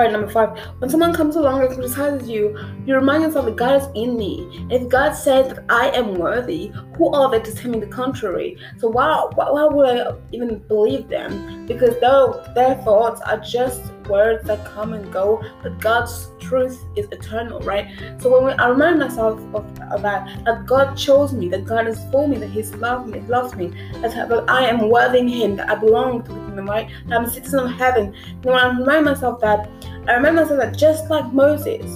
Right, 0.00 0.10
number 0.10 0.30
five. 0.30 0.58
When 0.78 0.88
someone 0.88 1.12
comes 1.12 1.36
along 1.36 1.60
and 1.60 1.74
criticizes 1.74 2.26
you, 2.26 2.58
you 2.86 2.94
remind 2.94 3.22
yourself 3.22 3.44
that 3.44 3.56
God 3.56 3.82
is 3.82 3.88
in 3.94 4.16
me. 4.16 4.66
If 4.70 4.88
God 4.88 5.12
says 5.12 5.52
that 5.52 5.66
I 5.68 5.90
am 5.90 6.14
worthy, 6.14 6.72
who 6.96 7.12
are 7.12 7.30
they 7.30 7.40
to 7.40 7.54
tell 7.54 7.70
me 7.70 7.80
the 7.80 7.86
contrary? 7.86 8.56
So 8.78 8.88
why, 8.88 9.28
why, 9.34 9.50
why 9.50 9.64
would 9.66 9.98
I 9.98 10.14
even 10.32 10.60
believe 10.60 11.08
them? 11.10 11.66
Because 11.66 12.00
their, 12.00 12.54
their 12.54 12.82
thoughts 12.82 13.20
are 13.20 13.40
just 13.40 13.92
words 14.08 14.46
that 14.46 14.64
come 14.64 14.94
and 14.94 15.12
go, 15.12 15.44
but 15.62 15.78
God's 15.82 16.30
truth 16.50 16.84
is 16.96 17.06
eternal, 17.12 17.60
right? 17.60 17.86
So 18.20 18.32
when 18.32 18.44
we, 18.44 18.52
I 18.52 18.68
remind 18.68 18.98
myself 18.98 19.38
of, 19.54 19.64
of, 19.92 20.02
that, 20.02 20.44
that 20.44 20.66
God 20.66 20.96
chose 20.96 21.32
me, 21.32 21.48
that 21.48 21.64
God 21.64 21.86
is 21.86 21.98
for 22.10 22.26
me, 22.26 22.38
that 22.38 22.50
He's 22.50 22.74
loved 22.74 23.08
me, 23.08 23.20
loves 23.20 23.54
me, 23.54 23.68
that, 24.02 24.28
that 24.28 24.50
I 24.50 24.66
am 24.66 24.90
worthy 24.90 25.20
in 25.20 25.28
Him, 25.28 25.56
that 25.56 25.70
I 25.70 25.76
belong 25.76 26.24
to 26.24 26.32
Him, 26.32 26.66
right? 26.66 26.90
That 27.06 27.18
I'm 27.18 27.24
a 27.26 27.30
citizen 27.30 27.60
of 27.60 27.70
heaven. 27.70 28.12
And 28.26 28.44
when 28.44 28.56
I 28.56 28.76
remind 28.76 29.04
myself 29.04 29.40
that, 29.42 29.70
I 30.08 30.14
remind 30.14 30.36
myself 30.36 30.58
that 30.58 30.76
just 30.76 31.08
like 31.08 31.32
Moses 31.32 31.86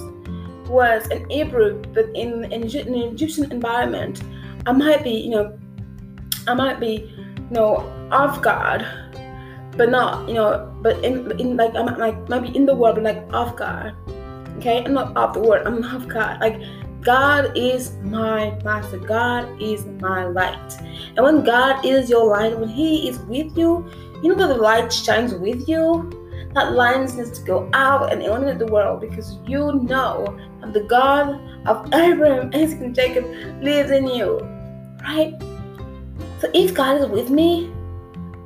was 0.69 1.05
an 1.11 1.29
Hebrew, 1.29 1.81
but 1.93 2.05
in, 2.15 2.45
in, 2.45 2.63
in 2.63 2.93
an 2.93 3.13
Egyptian 3.13 3.51
environment, 3.51 4.23
I 4.65 4.71
might 4.71 5.03
be, 5.03 5.11
you 5.11 5.31
know, 5.31 5.59
I 6.47 6.53
might 6.53 6.79
be, 6.79 7.11
you 7.49 7.51
know, 7.51 7.91
of 8.11 8.41
God 8.41 8.87
but 9.77 9.89
not 9.89 10.25
you 10.27 10.33
know 10.33 10.73
but 10.81 11.03
in, 11.03 11.37
in 11.39 11.57
like 11.57 11.75
i'm 11.75 11.85
like 11.97 12.17
maybe 12.29 12.47
in 12.55 12.65
the 12.65 12.73
world 12.73 12.95
but 12.95 13.03
like 13.03 13.21
of 13.33 13.55
god 13.57 13.93
okay 14.57 14.83
i'm 14.85 14.93
not 14.93 15.15
of 15.17 15.33
the 15.33 15.39
word 15.39 15.65
i'm 15.65 15.83
of 15.83 16.07
god 16.07 16.39
like 16.39 16.61
God 17.05 17.55
is 17.55 17.91
my 18.01 18.59
master. 18.63 18.97
God 18.97 19.61
is 19.61 19.85
my 20.01 20.25
light. 20.25 20.73
And 21.15 21.23
when 21.23 21.43
God 21.43 21.85
is 21.85 22.09
your 22.09 22.25
light, 22.25 22.57
when 22.57 22.67
He 22.67 23.07
is 23.07 23.19
with 23.19 23.55
you, 23.55 23.87
you 24.23 24.35
know 24.35 24.47
that 24.47 24.55
the 24.55 24.61
light 24.61 24.91
shines 24.91 25.35
with 25.35 25.69
you. 25.69 26.09
That 26.55 26.73
light 26.73 27.01
needs 27.01 27.37
to 27.37 27.45
go 27.45 27.69
out 27.73 28.11
and 28.11 28.23
illuminate 28.23 28.57
the 28.57 28.65
world 28.65 29.01
because 29.01 29.37
you 29.45 29.73
know 29.83 30.35
that 30.61 30.73
the 30.73 30.81
God 30.81 31.39
of 31.67 31.93
Abraham, 31.93 32.49
Isaac, 32.55 32.81
and 32.81 32.95
Jacob 32.95 33.25
lives 33.61 33.91
in 33.91 34.07
you. 34.07 34.39
Right? 35.03 35.39
So 36.39 36.49
if 36.55 36.73
God 36.73 37.01
is 37.01 37.07
with 37.07 37.29
me, 37.29 37.71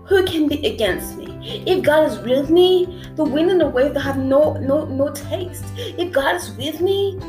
who 0.03 0.25
can 0.25 0.49
be 0.49 0.65
against 0.67 1.15
me? 1.17 1.28
If 1.41 1.83
God 1.83 2.11
is 2.11 2.19
with 2.19 2.49
me, 2.49 3.03
the 3.15 3.23
wind 3.23 3.51
and 3.51 3.61
the 3.61 3.67
waves 3.67 4.01
have 4.01 4.17
no 4.17 4.53
no 4.53 4.85
no 4.85 5.11
taste. 5.13 5.65
If 5.77 6.11
God 6.11 6.35
is 6.35 6.51
with 6.51 6.81
me, 6.81 7.19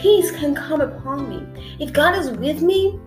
peace 0.00 0.30
can 0.30 0.54
come 0.54 0.80
upon 0.80 1.28
me. 1.28 1.76
If 1.78 1.92
God 1.92 2.18
is 2.18 2.30
with 2.30 2.62
me, 2.62 2.98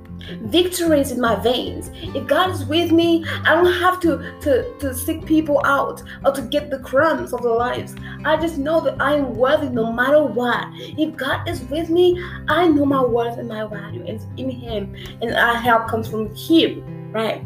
victory 0.43 1.01
is 1.01 1.11
in 1.11 1.19
my 1.19 1.35
veins. 1.35 1.91
If 1.93 2.27
God 2.27 2.51
is 2.51 2.65
with 2.65 2.91
me, 2.91 3.25
I 3.43 3.55
don't 3.55 3.73
have 3.73 3.99
to, 4.01 4.39
to, 4.41 4.77
to 4.79 4.93
seek 4.93 5.25
people 5.25 5.61
out 5.65 6.01
or 6.25 6.31
to 6.31 6.41
get 6.41 6.69
the 6.69 6.79
crumbs 6.79 7.33
of 7.33 7.41
their 7.41 7.53
lives. 7.53 7.95
I 8.25 8.37
just 8.37 8.57
know 8.57 8.79
that 8.81 9.01
I 9.01 9.15
am 9.15 9.35
worthy 9.35 9.69
no 9.69 9.91
matter 9.91 10.23
what. 10.23 10.67
If 10.73 11.15
God 11.15 11.47
is 11.47 11.61
with 11.63 11.89
me, 11.89 12.23
I 12.47 12.67
know 12.67 12.85
my 12.85 13.03
worth 13.03 13.37
and 13.37 13.49
my 13.49 13.65
value 13.65 14.05
is 14.05 14.25
in 14.37 14.49
Him, 14.49 14.95
and 15.21 15.35
our 15.35 15.55
help 15.55 15.87
comes 15.87 16.07
from 16.07 16.33
Him, 16.35 17.11
right? 17.11 17.43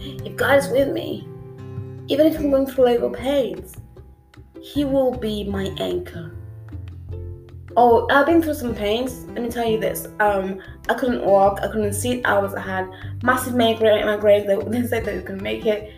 If 0.00 0.36
God 0.36 0.58
is 0.58 0.68
with 0.68 0.88
me, 0.88 1.28
even 2.08 2.26
if 2.26 2.38
I'm 2.38 2.50
going 2.50 2.66
through 2.66 2.86
labor 2.86 3.10
pains, 3.10 3.76
He 4.60 4.84
will 4.84 5.12
be 5.12 5.44
my 5.44 5.66
anchor. 5.78 6.34
Oh, 7.76 8.08
I've 8.10 8.26
been 8.26 8.42
through 8.42 8.54
some 8.54 8.74
pains. 8.74 9.26
Let 9.26 9.42
me 9.42 9.48
tell 9.48 9.68
you 9.68 9.78
this. 9.78 10.08
Um, 10.18 10.60
I 10.88 10.94
couldn't 10.94 11.24
walk. 11.24 11.60
I 11.62 11.68
couldn't 11.68 11.92
sit. 11.92 12.26
I 12.26 12.38
was. 12.38 12.54
I 12.54 12.60
had 12.60 12.90
massive 13.22 13.54
migraine. 13.54 14.06
Migraine. 14.06 14.46
They, 14.46 14.56
they 14.80 14.86
said 14.86 15.04
that 15.04 15.14
you 15.14 15.22
can 15.22 15.40
make 15.42 15.66
it. 15.66 15.92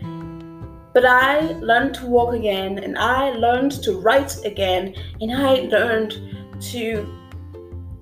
But 0.93 1.05
I 1.05 1.53
learned 1.53 1.95
to 1.95 2.05
walk 2.05 2.35
again, 2.35 2.77
and 2.77 2.97
I 2.97 3.31
learned 3.31 3.71
to 3.83 3.99
write 3.99 4.45
again, 4.45 4.93
and 5.19 5.31
I 5.31 5.55
learned 5.61 6.13
to 6.71 7.07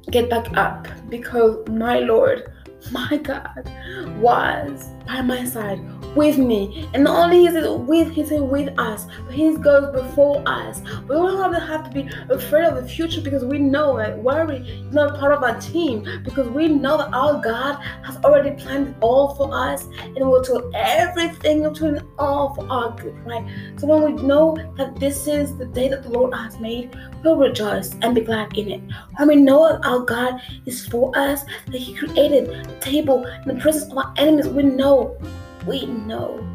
get 0.10 0.30
back 0.30 0.58
up 0.58 0.88
because 1.10 1.66
my 1.70 2.00
Lord, 2.00 2.52
my 2.92 3.18
God, 3.24 3.72
was 4.20 4.90
by 5.08 5.22
my 5.22 5.46
side 5.46 5.80
with 6.16 6.38
me. 6.38 6.90
And 6.94 7.04
not 7.04 7.26
only 7.26 7.46
is 7.46 7.56
it 7.56 7.80
with, 7.80 8.12
he's 8.12 8.32
with 8.32 8.78
us, 8.80 9.08
but 9.26 9.34
he 9.34 9.56
goes 9.58 9.92
before 9.94 10.44
us. 10.46 10.82
We 11.08 11.16
don't 11.16 11.54
have 11.54 11.84
to 11.86 11.90
be 11.92 12.10
afraid 12.30 12.66
of 12.66 12.76
the 12.76 12.88
future 12.88 13.22
because 13.22 13.44
we 13.44 13.60
know 13.60 13.98
that 13.98 14.18
worry 14.18 14.58
is 14.58 14.94
not 14.94 15.20
part 15.20 15.34
of 15.34 15.44
our 15.44 15.60
team 15.60 16.08
because 16.24 16.48
we 16.50 16.68
know 16.68 16.98
that 16.98 17.14
our 17.14 17.42
God 17.42 17.76
has 18.04 18.18
already 18.18 18.52
planned 18.62 18.90
it 18.90 18.96
all 19.02 19.36
for 19.36 19.54
us 19.54 19.88
and 20.04 20.20
will 20.20 20.42
do 20.42 20.72
everything 20.76 21.74
to 21.74 22.06
all 22.18 22.54
for 22.56 22.70
our 22.70 22.96
good, 22.96 23.18
right? 23.26 23.46
So 23.78 23.88
when 23.88 24.16
we 24.16 24.22
know 24.24 24.58
that 24.78 24.96
this 25.00 25.28
is 25.28 25.58
the 25.58 25.66
day 25.66 25.90
that 25.90 26.04
the 26.04 26.10
Lord 26.10 26.34
has 26.34 26.60
made, 26.60 26.96
we'll 27.24 27.38
rejoice 27.38 27.94
and 28.02 28.16
be 28.16 28.22
glad 28.22 28.58
in 28.58 28.72
it. 28.72 28.82
When 29.18 29.28
we 29.28 29.36
know 29.36 29.72
that 29.72 29.86
our 29.86 30.00
God 30.00 30.42
is 30.66 30.86
for 30.88 31.16
us, 31.18 31.44
that 31.68 31.78
He 31.78 31.94
created 31.94 32.50
a 32.50 32.80
table 32.80 33.26
in 33.26 33.56
the 33.56 33.62
presence 33.62 33.92
of 33.92 33.98
our 33.98 34.14
enemies, 34.18 34.48
we 34.48 34.64
know 34.64 35.18
we 35.66 35.86
know 35.86 36.48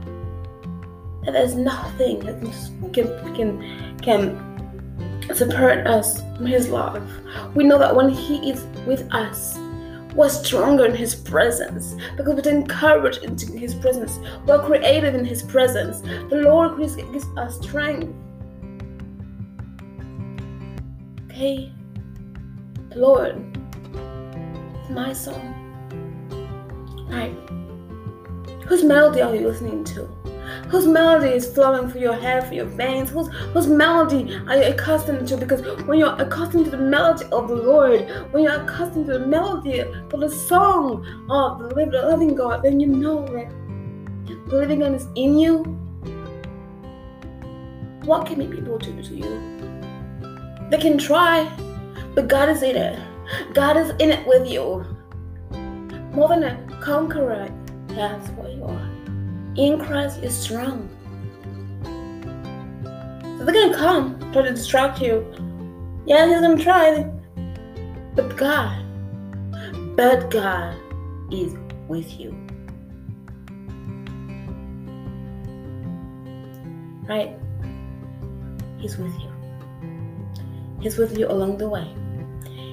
that 1.25 1.33
there's 1.33 1.55
nothing 1.55 2.21
that 2.21 2.41
can 2.95 3.35
can 3.35 3.99
can 4.01 5.35
separate 5.35 5.87
us 5.87 6.21
from 6.37 6.47
His 6.47 6.69
love. 6.69 7.03
We 7.55 7.65
know 7.65 7.79
that 7.79 7.95
when 7.95 8.09
He 8.09 8.51
is 8.51 8.65
with 8.87 9.13
us, 9.13 9.57
we're 10.15 10.29
stronger 10.29 10.87
in 10.87 10.95
His 10.95 11.15
presence 11.15 11.95
because 12.17 12.35
we're 12.35 12.53
encouraged 12.53 13.25
in 13.25 13.37
His 13.59 13.75
presence. 13.75 14.19
We're 14.47 14.65
creative 14.65 15.15
in 15.15 15.25
His 15.25 15.43
presence. 15.43 16.01
The 16.31 16.43
Lord 16.45 16.79
gives, 16.79 16.97
gives 16.97 17.27
us 17.37 17.61
strength. 17.61 18.15
Okay, 21.31 21.73
the 22.91 22.99
Lord 22.99 23.57
my 24.91 25.13
song. 25.13 25.53
Right. 27.09 27.56
Whose 28.69 28.83
melody 28.83 29.23
are 29.23 29.35
you 29.35 29.47
listening 29.47 29.85
to? 29.85 30.09
Whose 30.69 30.87
melody 30.87 31.29
is 31.29 31.47
flowing 31.47 31.89
through 31.89 32.01
your 32.01 32.15
hair, 32.15 32.43
through 32.43 32.57
your 32.57 32.67
veins? 32.67 33.11
Whose, 33.11 33.29
whose 33.29 33.67
melody 33.67 34.37
are 34.49 34.57
you 34.57 34.65
accustomed 34.65 35.29
to? 35.29 35.37
Because 35.37 35.63
when 35.87 35.99
you're 35.99 36.21
accustomed 36.21 36.65
to 36.65 36.71
the 36.73 36.77
melody 36.77 37.25
of 37.27 37.49
the 37.49 37.55
Lord, 37.55 38.09
when 38.33 38.43
you're 38.43 38.61
accustomed 38.61 39.07
to 39.07 39.19
the 39.19 39.27
melody 39.27 39.81
of 39.81 40.21
the 40.21 40.29
song 40.29 41.07
of 41.31 41.61
the 41.61 41.75
living 41.75 42.35
God, 42.35 42.63
then 42.63 42.81
you 42.81 42.89
know 42.89 43.25
that 43.27 43.49
the 44.49 44.57
living 44.57 44.81
God 44.81 44.95
is 44.95 45.07
in 45.15 45.39
you. 45.39 45.63
What 48.05 48.27
can 48.27 48.37
people 48.51 48.79
do 48.79 49.03
to 49.03 49.15
you? 49.15 49.57
They 50.71 50.79
can 50.79 50.99
try, 50.99 51.51
but 52.15 52.29
God 52.29 52.49
is 52.49 52.63
in 52.63 52.77
it. 52.77 52.99
God 53.55 53.77
is 53.77 53.91
in 53.99 54.11
it 54.11 54.27
with 54.27 54.49
you. 54.49 54.85
More 56.13 56.29
than 56.29 56.45
a 56.45 56.81
conqueror, 56.81 57.49
that's 57.97 58.29
what 58.33 58.53
you 58.53 58.62
are. 58.62 58.91
In 59.57 59.81
Christ, 59.81 60.21
you're 60.21 60.31
strong. 60.31 60.88
So 63.38 63.45
they're 63.45 63.55
gonna 63.55 63.75
come, 63.75 64.33
try 64.33 64.43
to 64.43 64.50
distract 64.50 65.00
you. 65.00 65.25
Yeah, 66.05 66.29
he's 66.29 66.41
gonna 66.41 66.62
try. 66.62 67.11
But 68.15 68.37
God, 68.37 68.85
but 69.97 70.31
God 70.31 70.76
is 71.33 71.55
with 71.88 72.21
you. 72.21 72.33
Right? 77.09 77.35
He's 78.79 78.99
with 78.99 79.19
you. 79.19 79.33
He's 80.81 80.99
with 80.99 81.17
you 81.17 81.29
along 81.29 81.57
the 81.57 81.69
way. 81.69 81.88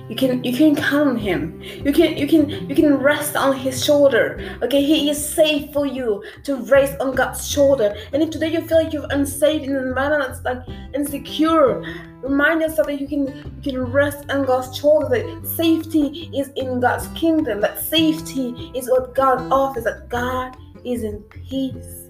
You 0.10 0.18
can 0.18 0.44
you 0.44 0.54
can 0.54 0.78
on 0.94 1.16
him. 1.18 1.62
You 1.62 1.94
can 1.94 2.18
you 2.18 2.28
can 2.28 2.50
you 2.70 2.76
can 2.76 2.98
rest 2.98 3.38
on 3.38 3.56
his 3.56 3.84
shoulder. 3.84 4.58
Okay, 4.62 4.84
he 4.84 5.10
is 5.10 5.18
safe 5.18 5.72
for 5.72 5.86
you 5.86 6.24
to 6.44 6.58
rest 6.58 7.00
on 7.00 7.16
God's 7.16 7.48
shoulder. 7.48 7.96
And 8.12 8.22
if 8.22 8.30
today 8.30 8.52
you 8.52 8.62
feel 8.68 8.84
like 8.84 8.92
you're 8.92 9.08
unsafe 9.12 9.64
in 9.64 9.76
an 9.76 9.88
environment 9.88 10.28
that's 10.28 10.44
like 10.44 10.68
insecure, 10.94 11.82
remind 12.22 12.62
yourself 12.62 12.88
that 12.88 13.00
you 13.00 13.08
can 13.08 13.28
you 13.64 13.72
can 13.72 13.80
rest 13.80 14.30
on 14.30 14.46
God's 14.46 14.78
shoulder. 14.78 15.08
That 15.08 15.48
safety 15.48 16.30
is 16.36 16.50
in 16.58 16.82
God's 16.82 17.08
kingdom. 17.20 17.62
That 17.62 17.80
safety 17.80 18.72
is 18.76 18.90
what 18.90 19.16
God 19.16 19.40
offers. 19.54 19.86
That 19.86 20.10
God 20.10 20.58
is 20.84 21.04
in 21.04 21.22
peace, 21.48 22.10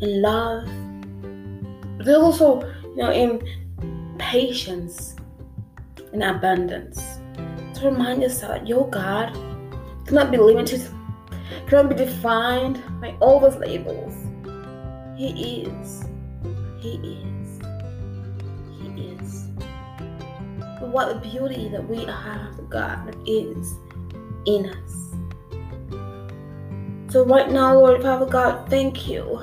in 0.00 0.22
love. 0.22 0.66
But 1.98 2.06
there's 2.06 2.16
also 2.16 2.62
you 2.82 2.96
know 2.96 3.12
in 3.12 3.42
patience 4.18 5.16
and 6.14 6.22
abundance 6.22 7.15
to 7.78 7.90
remind 7.90 8.22
yourself 8.22 8.52
that 8.52 8.66
your 8.66 8.88
God 8.88 9.32
cannot 10.06 10.30
be 10.30 10.38
limited, 10.38 10.88
cannot 11.66 11.90
be 11.90 11.94
defined 11.94 12.82
by 13.00 13.16
all 13.20 13.40
those 13.40 13.56
labels. 13.56 14.14
He 15.16 15.62
is. 15.62 16.04
He 16.78 16.94
is. 16.96 17.60
He 18.78 19.04
is. 19.04 19.48
But 20.80 20.88
what 20.88 21.08
the 21.08 21.28
beauty 21.28 21.68
that 21.68 21.86
we 21.88 22.04
have 22.04 22.68
God 22.70 23.16
is 23.26 23.74
in 24.46 24.70
us. 24.70 25.06
So 27.12 27.24
right 27.24 27.50
now, 27.50 27.74
Lord 27.74 28.02
Father 28.02 28.26
God, 28.26 28.68
thank 28.68 29.08
you 29.08 29.42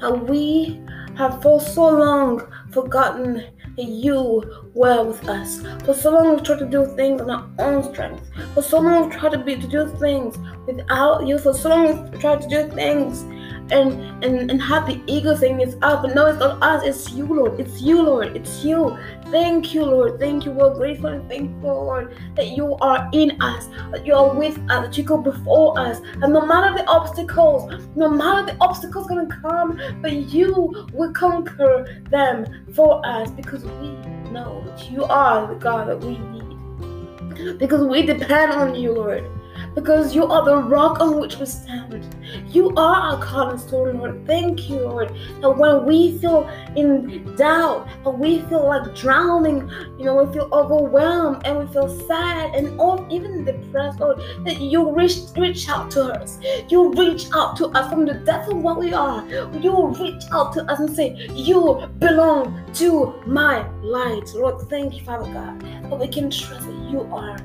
that 0.00 0.28
we 0.28 0.80
have 1.16 1.40
for 1.42 1.60
so 1.60 1.88
long 1.88 2.46
forgotten 2.72 3.44
you 3.82 4.70
were 4.74 5.04
with 5.04 5.28
us. 5.28 5.60
For 5.84 5.94
so 5.94 6.10
long 6.10 6.34
we've 6.34 6.44
tried 6.44 6.60
to 6.60 6.66
do 6.66 6.86
things 6.96 7.20
on 7.20 7.30
our 7.30 7.48
own 7.58 7.82
strength. 7.92 8.28
For 8.54 8.62
so 8.62 8.80
long 8.80 9.08
we've 9.08 9.18
tried 9.18 9.32
to 9.32 9.38
be 9.38 9.56
to 9.56 9.66
do 9.66 9.88
things 9.98 10.36
without 10.66 11.26
you. 11.26 11.38
For 11.38 11.54
so 11.54 11.68
long 11.68 12.10
we've 12.10 12.20
tried 12.20 12.42
to 12.42 12.48
do 12.48 12.68
things 12.68 13.24
and 13.72 14.24
and 14.24 14.50
and 14.50 14.62
have 14.62 14.86
the 14.86 15.00
ego 15.06 15.34
saying 15.34 15.60
it's 15.60 15.74
us, 15.74 15.80
ah, 15.82 16.02
but 16.02 16.14
no, 16.14 16.26
it's 16.26 16.38
not 16.38 16.62
us. 16.62 16.84
It's 16.84 17.10
you, 17.12 17.26
Lord. 17.26 17.58
It's 17.60 17.80
you, 17.80 18.02
Lord. 18.02 18.36
It's 18.36 18.64
you. 18.64 18.96
Thank 19.30 19.74
you, 19.74 19.84
Lord. 19.84 20.18
Thank 20.18 20.44
you. 20.44 20.52
We're 20.52 20.74
grateful 20.74 21.10
and 21.10 21.28
thankful, 21.28 21.84
Lord, 21.84 22.16
that 22.36 22.48
you 22.56 22.76
are 22.76 23.08
in 23.12 23.40
us, 23.40 23.68
that 23.92 24.06
you 24.06 24.14
are 24.14 24.34
with 24.34 24.58
us, 24.70 24.86
that 24.86 24.98
you 24.98 25.04
go 25.04 25.18
before 25.18 25.78
us, 25.78 26.00
and 26.22 26.32
no 26.32 26.44
matter 26.44 26.76
the 26.76 26.86
obstacles, 26.86 27.72
no 27.96 28.08
matter 28.08 28.52
the 28.52 28.56
obstacles 28.60 29.06
gonna 29.06 29.26
come, 29.40 29.80
but 30.02 30.12
you 30.12 30.88
will 30.92 31.12
conquer 31.12 32.02
them 32.10 32.46
for 32.74 33.04
us 33.06 33.30
because 33.30 33.64
we 33.64 33.88
know 34.30 34.62
that 34.66 34.90
you 34.90 35.04
are 35.04 35.46
the 35.46 35.54
God 35.54 35.88
that 35.88 36.00
we 36.00 36.18
need. 36.18 37.58
Because 37.58 37.86
we 37.86 38.02
depend 38.02 38.52
on 38.52 38.74
you, 38.74 38.92
Lord 38.92 39.39
because 39.74 40.14
you 40.14 40.24
are 40.24 40.44
the 40.44 40.56
rock 40.56 41.00
on 41.00 41.20
which 41.20 41.36
we 41.36 41.46
stand. 41.46 42.06
You 42.48 42.70
are 42.76 43.16
our 43.16 43.24
cornerstone, 43.24 43.98
Lord. 43.98 44.26
Thank 44.26 44.68
you, 44.68 44.80
Lord. 44.80 45.14
That 45.40 45.50
when 45.50 45.84
we 45.84 46.18
feel 46.18 46.48
in 46.76 47.34
doubt, 47.36 47.88
and 48.04 48.18
we 48.18 48.40
feel 48.42 48.66
like 48.66 48.94
drowning, 48.94 49.68
you 49.98 50.04
know, 50.04 50.22
we 50.22 50.32
feel 50.32 50.48
overwhelmed 50.52 51.46
and 51.46 51.58
we 51.58 51.72
feel 51.72 51.88
sad 52.06 52.54
and 52.54 52.78
all, 52.80 53.06
even 53.10 53.44
depressed, 53.44 54.00
Lord, 54.00 54.20
that 54.44 54.60
you 54.60 54.90
reach 54.92 55.18
reach 55.36 55.68
out 55.68 55.90
to 55.92 56.04
us. 56.04 56.38
You 56.68 56.92
reach 56.92 57.26
out 57.34 57.56
to 57.58 57.66
us 57.68 57.90
from 57.90 58.06
the 58.06 58.14
depth 58.14 58.50
of 58.50 58.58
what 58.58 58.78
we 58.78 58.92
are. 58.92 59.26
You 59.60 59.88
reach 60.00 60.22
out 60.32 60.52
to 60.54 60.70
us 60.70 60.80
and 60.80 60.94
say, 60.94 61.16
You 61.32 61.88
belong 61.98 62.64
to 62.74 63.14
my 63.26 63.68
light. 63.80 64.32
Lord, 64.34 64.68
thank 64.68 64.94
you, 64.94 65.04
Father 65.04 65.32
God, 65.32 65.60
that 65.60 65.98
we 65.98 66.08
can 66.08 66.30
trust 66.30 66.66
that 66.66 66.90
you 66.90 67.02
are 67.12 67.36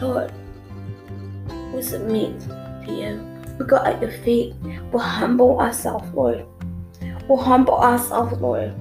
Lord, 0.00 0.32
we 1.72 1.82
submit 1.82 2.40
to 2.40 2.92
you. 2.92 3.34
We 3.58 3.66
go 3.66 3.76
at 3.76 4.00
your 4.00 4.10
feet. 4.10 4.54
We 4.62 5.00
humble 5.00 5.60
ourselves, 5.60 6.12
Lord. 6.14 6.46
We 7.28 7.36
humble 7.36 7.78
ourselves, 7.78 8.40
Lord. 8.40 8.74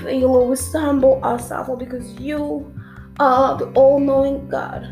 For 0.00 0.10
you, 0.10 0.26
Lord, 0.28 0.50
we 0.50 0.78
humble 0.78 1.22
ourselves, 1.24 1.68
Lord, 1.68 1.80
because 1.80 2.12
you 2.20 2.72
are 3.18 3.56
the 3.58 3.66
all 3.72 3.98
knowing 3.98 4.48
God. 4.48 4.88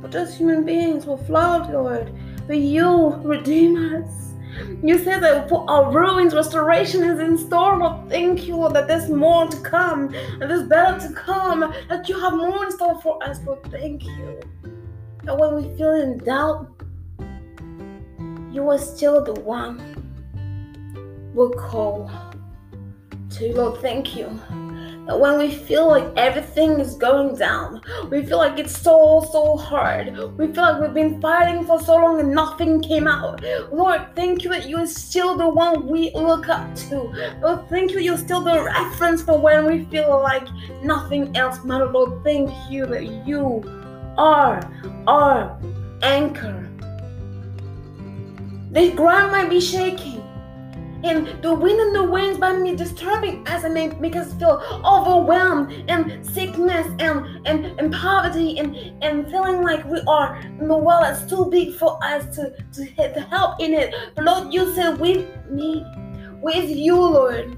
But 0.00 0.10
just 0.10 0.38
human 0.38 0.64
beings, 0.64 1.04
we're 1.06 1.18
flawed, 1.18 1.70
Lord. 1.70 2.12
But 2.46 2.58
you 2.58 3.14
redeem 3.22 3.76
us. 3.94 4.27
You 4.82 4.98
said 4.98 5.20
that 5.22 5.48
for 5.48 5.68
our 5.68 5.92
ruins, 5.92 6.34
restoration 6.34 7.02
is 7.02 7.18
in 7.20 7.36
store. 7.38 7.78
Lord, 7.78 8.08
thank 8.08 8.46
you, 8.46 8.56
Lord, 8.56 8.74
that 8.74 8.88
there's 8.88 9.08
more 9.08 9.46
to 9.46 9.56
come, 9.60 10.14
and 10.14 10.42
there's 10.42 10.68
better 10.68 11.08
to 11.08 11.14
come, 11.14 11.72
that 11.88 12.08
you 12.08 12.18
have 12.18 12.34
more 12.34 12.64
in 12.64 12.70
store 12.72 13.00
for 13.00 13.22
us, 13.22 13.40
Lord. 13.44 13.62
Thank 13.70 14.04
you. 14.04 14.40
That 15.24 15.36
when 15.36 15.56
we 15.56 15.76
feel 15.76 15.92
in 15.92 16.18
doubt, 16.18 16.70
you 18.52 18.68
are 18.68 18.78
still 18.78 19.22
the 19.22 19.34
one 19.34 19.78
we'll 21.34 21.50
call 21.50 22.10
to. 23.30 23.52
Lord, 23.54 23.80
thank 23.80 24.16
you 24.16 24.40
when 25.16 25.38
we 25.38 25.54
feel 25.54 25.88
like 25.88 26.04
everything 26.16 26.80
is 26.80 26.94
going 26.94 27.36
down, 27.36 27.80
we 28.10 28.24
feel 28.24 28.38
like 28.38 28.58
it's 28.58 28.78
so, 28.78 29.26
so 29.32 29.56
hard. 29.56 30.16
We 30.36 30.52
feel 30.52 30.62
like 30.62 30.80
we've 30.80 30.94
been 30.94 31.20
fighting 31.20 31.64
for 31.64 31.80
so 31.80 31.94
long 31.94 32.20
and 32.20 32.34
nothing 32.34 32.82
came 32.82 33.06
out. 33.06 33.42
Lord, 33.72 34.14
thank 34.14 34.44
you 34.44 34.50
that 34.50 34.68
you're 34.68 34.86
still 34.86 35.36
the 35.36 35.48
one 35.48 35.86
we 35.86 36.10
look 36.14 36.48
up 36.48 36.74
to. 36.76 37.36
Lord, 37.40 37.68
thank 37.70 37.92
you 37.92 38.00
you're 38.00 38.18
still 38.18 38.42
the 38.42 38.62
reference 38.62 39.22
for 39.22 39.38
when 39.38 39.66
we 39.66 39.84
feel 39.86 40.20
like 40.22 40.46
nothing 40.82 41.36
else 41.36 41.64
matters. 41.64 41.90
Lord, 41.92 42.22
thank 42.22 42.50
you 42.70 42.84
that 42.86 43.04
you 43.26 43.62
are 44.18 44.60
our 45.06 45.58
anchor. 46.02 46.68
The 48.72 48.90
ground 48.92 49.32
might 49.32 49.48
be 49.48 49.60
shaking 49.60 50.22
and 51.04 51.42
the 51.42 51.54
wind 51.54 51.78
and 51.78 51.94
the 51.94 52.02
winds 52.02 52.38
by 52.38 52.52
me 52.52 52.74
disturbing 52.74 53.46
us 53.46 53.64
and 53.64 53.76
they 53.76 53.88
make 53.96 54.16
us 54.16 54.32
feel 54.34 54.60
overwhelmed 54.84 55.72
and 55.88 56.26
sickness 56.26 56.86
and, 56.98 57.46
and, 57.46 57.66
and 57.78 57.92
poverty 57.92 58.58
and, 58.58 58.74
and 59.02 59.30
feeling 59.30 59.62
like 59.62 59.84
we 59.84 60.00
are 60.08 60.42
the 60.58 60.76
world 60.76 61.04
that's 61.04 61.28
too 61.28 61.48
big 61.50 61.74
for 61.74 61.98
us 62.02 62.34
to, 62.34 62.52
to, 62.72 62.84
help 63.30 63.60
in 63.60 63.74
it. 63.74 63.94
But 64.14 64.24
Lord, 64.24 64.52
you 64.52 64.74
said 64.74 64.98
with 64.98 65.26
me, 65.50 65.84
with 66.42 66.68
you, 66.68 66.96
Lord, 66.96 67.56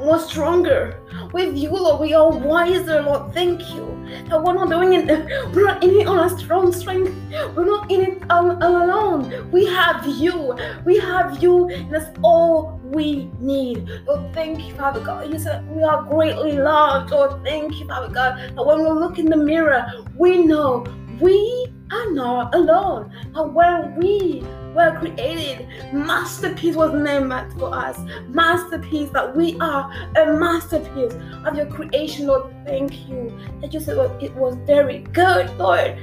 we're 0.00 0.18
stronger. 0.18 0.98
With 1.32 1.56
you, 1.56 1.70
Lord, 1.70 2.00
we 2.00 2.12
are 2.14 2.30
wiser, 2.30 3.02
Lord. 3.02 3.32
Thank 3.32 3.60
you. 3.74 3.86
That 4.28 4.42
we're 4.42 4.54
not 4.54 4.68
doing 4.68 4.92
it, 4.94 5.06
we're 5.54 5.66
not 5.66 5.82
in 5.84 5.90
it 5.90 6.06
on 6.06 6.18
our 6.18 6.38
strong 6.38 6.72
strength. 6.72 7.14
We're 7.54 7.64
not 7.64 7.90
in 7.90 8.00
it 8.00 8.30
um, 8.30 8.60
alone. 8.62 9.50
We 9.52 9.66
have 9.66 10.04
you. 10.06 10.56
We 10.84 10.98
have 10.98 11.42
you, 11.42 11.68
and 11.68 11.94
that's 11.94 12.10
all 12.22 12.80
we 12.82 13.30
need. 13.38 13.88
Lord, 14.06 14.34
thank 14.34 14.66
you, 14.66 14.74
Father 14.74 15.00
God. 15.00 15.32
You 15.32 15.38
said 15.38 15.68
we 15.70 15.82
are 15.82 16.02
greatly 16.02 16.52
loved. 16.52 17.10
Lord, 17.10 17.44
thank 17.44 17.78
you, 17.78 17.86
Father 17.86 18.12
God. 18.12 18.56
That 18.56 18.66
when 18.66 18.82
we 18.82 18.90
look 18.90 19.18
in 19.18 19.26
the 19.26 19.36
mirror, 19.36 19.86
we 20.16 20.38
know 20.38 20.84
we 21.20 21.72
are 21.90 22.10
not 22.12 22.54
alone. 22.54 23.12
And 23.34 23.54
when 23.54 23.96
we 23.96 24.42
were 24.74 24.96
created, 24.98 25.66
masterpiece 25.92 26.76
was 26.76 26.92
named 26.92 27.32
for 27.58 27.74
us. 27.74 27.98
Masterpiece 28.28 29.10
that 29.10 29.36
we 29.36 29.58
are 29.60 29.90
a 30.16 30.38
masterpiece 30.38 31.14
of 31.44 31.56
your 31.56 31.66
creation, 31.66 32.26
Lord. 32.26 32.54
Thank 32.64 33.08
you. 33.08 33.36
That 33.60 33.72
you 33.72 33.80
said 33.80 33.98
it 34.22 34.34
was 34.34 34.56
very 34.66 34.98
good, 34.98 35.50
Lord. 35.58 35.98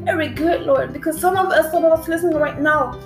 Very 0.00 0.28
good, 0.28 0.62
Lord. 0.62 0.92
Because 0.92 1.20
some 1.20 1.36
of 1.36 1.46
us, 1.46 1.70
some 1.70 1.84
of 1.84 1.92
us 1.92 2.08
listening 2.08 2.38
right 2.38 2.60
now, 2.60 2.98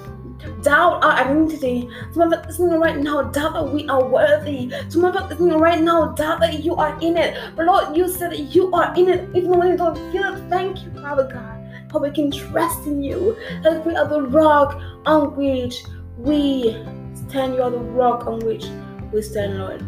doubt 0.63 1.05
our 1.05 1.13
identity. 1.13 1.89
Some 2.13 2.33
of 2.33 2.33
us 2.33 2.47
listening 2.47 2.81
right 2.81 2.97
now 2.97 3.23
doubt 3.23 3.55
that 3.55 3.73
we 3.73 3.87
are 3.89 4.05
worthy. 4.05 4.73
Some 4.89 5.05
of 5.05 5.17
us 5.17 5.31
listening 5.31 5.59
right 5.59 5.81
now 5.81 6.13
doubt 6.13 6.41
that 6.41 6.65
you 6.65 6.75
are 6.77 6.99
in 7.01 7.17
it. 7.17 7.37
But 7.55 7.67
Lord, 7.67 7.97
you 7.97 8.09
said 8.09 8.33
that 8.33 8.41
you 8.55 8.73
are 8.73 8.95
in 8.97 9.09
it 9.09 9.29
even 9.35 9.59
when 9.59 9.69
you 9.69 9.77
don't 9.77 9.97
feel 10.13 10.35
it. 10.35 10.49
Thank 10.49 10.83
you, 10.85 10.91
Father 11.01 11.29
God 11.33 11.56
how 11.97 12.03
we 12.03 12.11
can 12.11 12.31
trust 12.31 12.87
in 12.87 13.03
you. 13.03 13.37
That 13.63 13.85
we 13.87 13.95
are 13.95 14.07
the 14.07 14.23
rock 14.23 14.81
on 15.07 15.35
which 15.35 15.85
we 16.19 16.73
stand. 17.15 17.55
You 17.55 17.63
are 17.63 17.71
the 17.71 17.79
rock 17.79 18.27
on 18.27 18.41
which 18.41 18.67
we 19.13 19.23
stand, 19.23 19.59
Lord. 19.59 19.83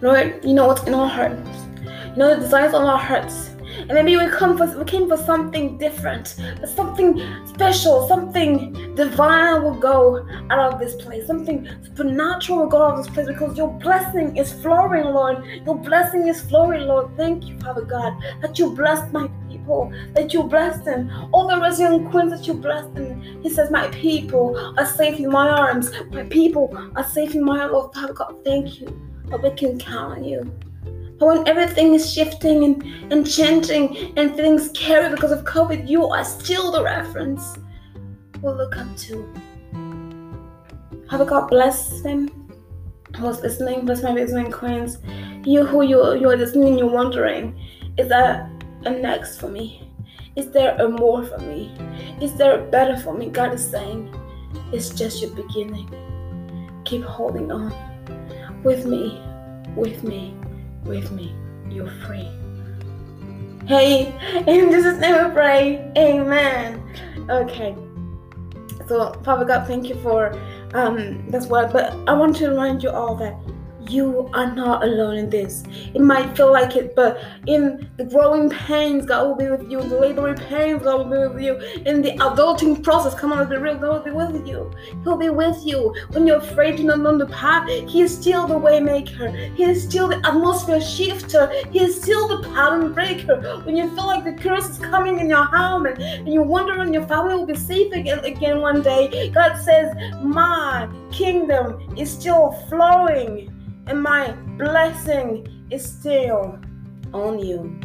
Lord, 0.00 0.44
you 0.44 0.54
know 0.54 0.66
what's 0.66 0.84
in 0.84 0.94
our 0.94 1.08
hearts. 1.08 1.50
You 1.82 2.16
know 2.16 2.34
the 2.34 2.40
desires 2.40 2.74
of 2.74 2.82
our 2.82 2.98
hearts. 2.98 3.50
And 3.76 3.92
maybe 3.92 4.16
we 4.16 4.28
come 4.28 4.56
for 4.56 4.66
we 4.78 4.84
came 4.84 5.08
for 5.08 5.16
something 5.16 5.76
different, 5.78 6.36
something 6.76 7.20
special, 7.44 8.06
something 8.06 8.94
divine 8.94 9.62
will 9.62 9.74
go 9.74 10.24
out 10.50 10.72
of 10.72 10.78
this 10.78 10.94
place. 10.94 11.26
Something 11.26 11.68
supernatural 11.82 12.60
will 12.60 12.68
go 12.68 12.82
out 12.82 12.98
of 12.98 13.04
this 13.04 13.12
place 13.12 13.26
because 13.26 13.58
your 13.58 13.68
blessing 13.80 14.36
is 14.36 14.52
flowing, 14.52 15.04
Lord. 15.04 15.44
Your 15.66 15.76
blessing 15.76 16.28
is 16.28 16.40
flowing, 16.42 16.82
Lord. 16.82 17.10
Thank 17.16 17.46
you, 17.46 17.58
Father 17.58 17.82
God, 17.82 18.14
that 18.40 18.58
you 18.58 18.70
blessed 18.70 19.12
my 19.12 19.28
people, 19.64 19.92
that 20.14 20.32
you 20.34 20.42
blessed 20.42 20.84
them. 20.84 21.10
All 21.32 21.48
the 21.48 21.58
Resilient 21.58 22.10
Queens 22.10 22.30
that 22.30 22.46
you 22.46 22.54
blessed 22.54 22.94
them. 22.94 23.20
He 23.42 23.48
says, 23.48 23.70
My 23.70 23.88
people 23.88 24.56
are 24.78 24.86
safe 24.86 25.18
in 25.18 25.30
my 25.30 25.48
arms. 25.48 25.90
My 26.10 26.24
people 26.24 26.76
are 26.96 27.04
safe 27.04 27.34
in 27.34 27.42
my. 27.42 27.64
Lord, 27.64 27.94
Father 27.94 28.12
God, 28.12 28.36
thank 28.44 28.80
you 28.80 28.86
that 29.30 29.42
we 29.42 29.50
can 29.50 29.78
count 29.78 30.18
on 30.18 30.24
you. 30.24 30.52
But 31.18 31.26
when 31.26 31.48
everything 31.48 31.94
is 31.94 32.12
shifting 32.12 32.64
and, 32.64 33.12
and 33.12 33.28
changing 33.28 34.18
and 34.18 34.34
feeling 34.34 34.58
scary 34.58 35.08
because 35.10 35.32
of 35.32 35.44
COVID, 35.44 35.88
you 35.88 36.06
are 36.06 36.24
still 36.24 36.70
the 36.72 36.82
reference 36.82 37.56
we'll 38.42 38.56
look 38.56 38.76
up 38.76 38.96
to. 38.96 39.32
Have 41.10 41.20
a 41.20 41.24
God 41.24 41.48
bless 41.48 42.02
them 42.02 42.28
who's 43.16 43.40
listening, 43.40 43.86
bless 43.86 44.02
my 44.02 44.12
listening 44.12 44.50
queens. 44.50 44.98
You 45.44 45.64
who 45.64 45.82
you 45.82 46.14
you 46.14 46.28
are 46.30 46.36
listening, 46.36 46.76
you're 46.78 46.88
wondering, 46.88 47.58
is 47.96 48.08
there 48.08 48.50
a 48.84 48.90
next 48.90 49.38
for 49.38 49.48
me? 49.48 49.88
Is 50.36 50.50
there 50.50 50.76
a 50.76 50.88
more 50.88 51.24
for 51.24 51.38
me? 51.38 51.72
Is 52.20 52.34
there 52.34 52.60
a 52.60 52.70
better 52.70 52.96
for 52.96 53.14
me? 53.16 53.28
God 53.28 53.54
is 53.54 53.64
saying, 53.64 54.14
it's 54.72 54.90
just 54.90 55.22
your 55.22 55.30
beginning. 55.30 55.88
Keep 56.84 57.04
holding 57.04 57.50
on. 57.50 57.72
With 58.62 58.86
me, 58.86 59.22
with 59.76 60.02
me, 60.02 60.34
with 60.84 61.12
me. 61.12 61.34
You're 61.70 61.90
free. 62.06 62.28
Hey, 63.66 64.14
in 64.46 64.70
Jesus' 64.70 64.98
name 64.98 65.24
we 65.24 65.30
pray. 65.32 65.92
Amen. 65.96 66.82
Okay. 67.30 67.76
So, 68.86 69.12
Father 69.24 69.44
God, 69.44 69.66
thank 69.66 69.88
you 69.88 69.94
for 69.96 70.38
um 70.74 71.26
that's 71.30 71.46
word. 71.46 71.72
But 71.72 71.96
I 72.06 72.12
want 72.12 72.36
to 72.36 72.48
remind 72.50 72.82
you 72.82 72.90
all 72.90 73.14
that 73.16 73.34
you 73.90 74.30
are 74.32 74.54
not 74.54 74.84
alone 74.84 75.16
in 75.16 75.30
this. 75.30 75.64
It 75.94 76.00
might 76.00 76.36
feel 76.36 76.52
like 76.52 76.76
it, 76.76 76.94
but 76.94 77.22
in 77.46 77.88
the 77.96 78.04
growing 78.04 78.50
pains, 78.50 79.06
God 79.06 79.26
will 79.26 79.36
be 79.36 79.50
with 79.50 79.70
you. 79.70 79.80
In 79.80 79.88
the 79.88 80.00
laboring 80.00 80.36
pains, 80.36 80.82
God 80.82 81.08
will 81.08 81.28
be 81.28 81.34
with 81.34 81.42
you. 81.42 81.82
In 81.84 82.02
the 82.02 82.12
adulting 82.12 82.82
process, 82.82 83.14
come 83.14 83.32
on, 83.32 83.38
let's 83.38 83.50
be 83.50 83.56
real, 83.56 83.76
God 83.76 84.04
will 84.04 84.04
be 84.04 84.10
with 84.10 84.46
you. 84.46 84.70
He'll 85.02 85.16
be 85.16 85.30
with 85.30 85.64
you. 85.64 85.94
When 86.10 86.26
you're 86.26 86.38
afraid 86.38 86.76
to 86.78 86.84
not 86.84 87.00
know 87.00 87.16
the 87.18 87.26
path, 87.26 87.68
He 87.68 88.02
is 88.02 88.16
still 88.16 88.46
the 88.46 88.54
waymaker. 88.54 89.54
He 89.54 89.64
is 89.64 89.82
still 89.82 90.08
the 90.08 90.16
atmosphere 90.26 90.80
shifter. 90.80 91.50
He 91.70 91.80
is 91.80 92.00
still 92.00 92.28
the 92.28 92.48
pattern 92.48 92.92
breaker. 92.92 93.60
When 93.64 93.76
you 93.76 93.88
feel 93.94 94.06
like 94.06 94.24
the 94.24 94.32
curse 94.32 94.68
is 94.68 94.78
coming 94.78 95.18
in 95.18 95.28
your 95.28 95.44
home 95.44 95.86
and, 95.86 96.00
and 96.00 96.32
you 96.32 96.42
wonder 96.42 96.78
when 96.78 96.92
your 96.92 97.06
family 97.06 97.34
will 97.34 97.46
be 97.46 97.56
safe 97.56 97.92
again, 97.92 98.24
again 98.24 98.60
one 98.60 98.82
day, 98.82 99.30
God 99.30 99.56
says, 99.56 99.94
My 100.22 100.88
kingdom 101.10 101.94
is 101.96 102.10
still 102.10 102.52
flowing 102.68 103.53
and 103.86 104.02
my 104.02 104.32
blessing 104.56 105.46
is 105.70 105.84
still 105.84 106.58
on 107.12 107.38
you. 107.38 107.78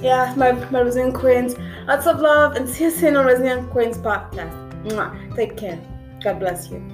Yeah, 0.00 0.34
my, 0.36 0.52
my 0.70 0.80
Resilient 0.80 1.14
Queens. 1.14 1.56
Lots 1.86 2.06
of 2.06 2.20
love 2.20 2.56
and 2.56 2.68
see 2.70 2.84
you 2.84 2.90
soon 2.90 3.16
on 3.16 3.26
Resilient 3.26 3.70
Queens 3.70 3.98
podcast. 3.98 5.34
Take 5.34 5.56
care. 5.56 5.80
God 6.22 6.38
bless 6.38 6.70
you. 6.70 6.93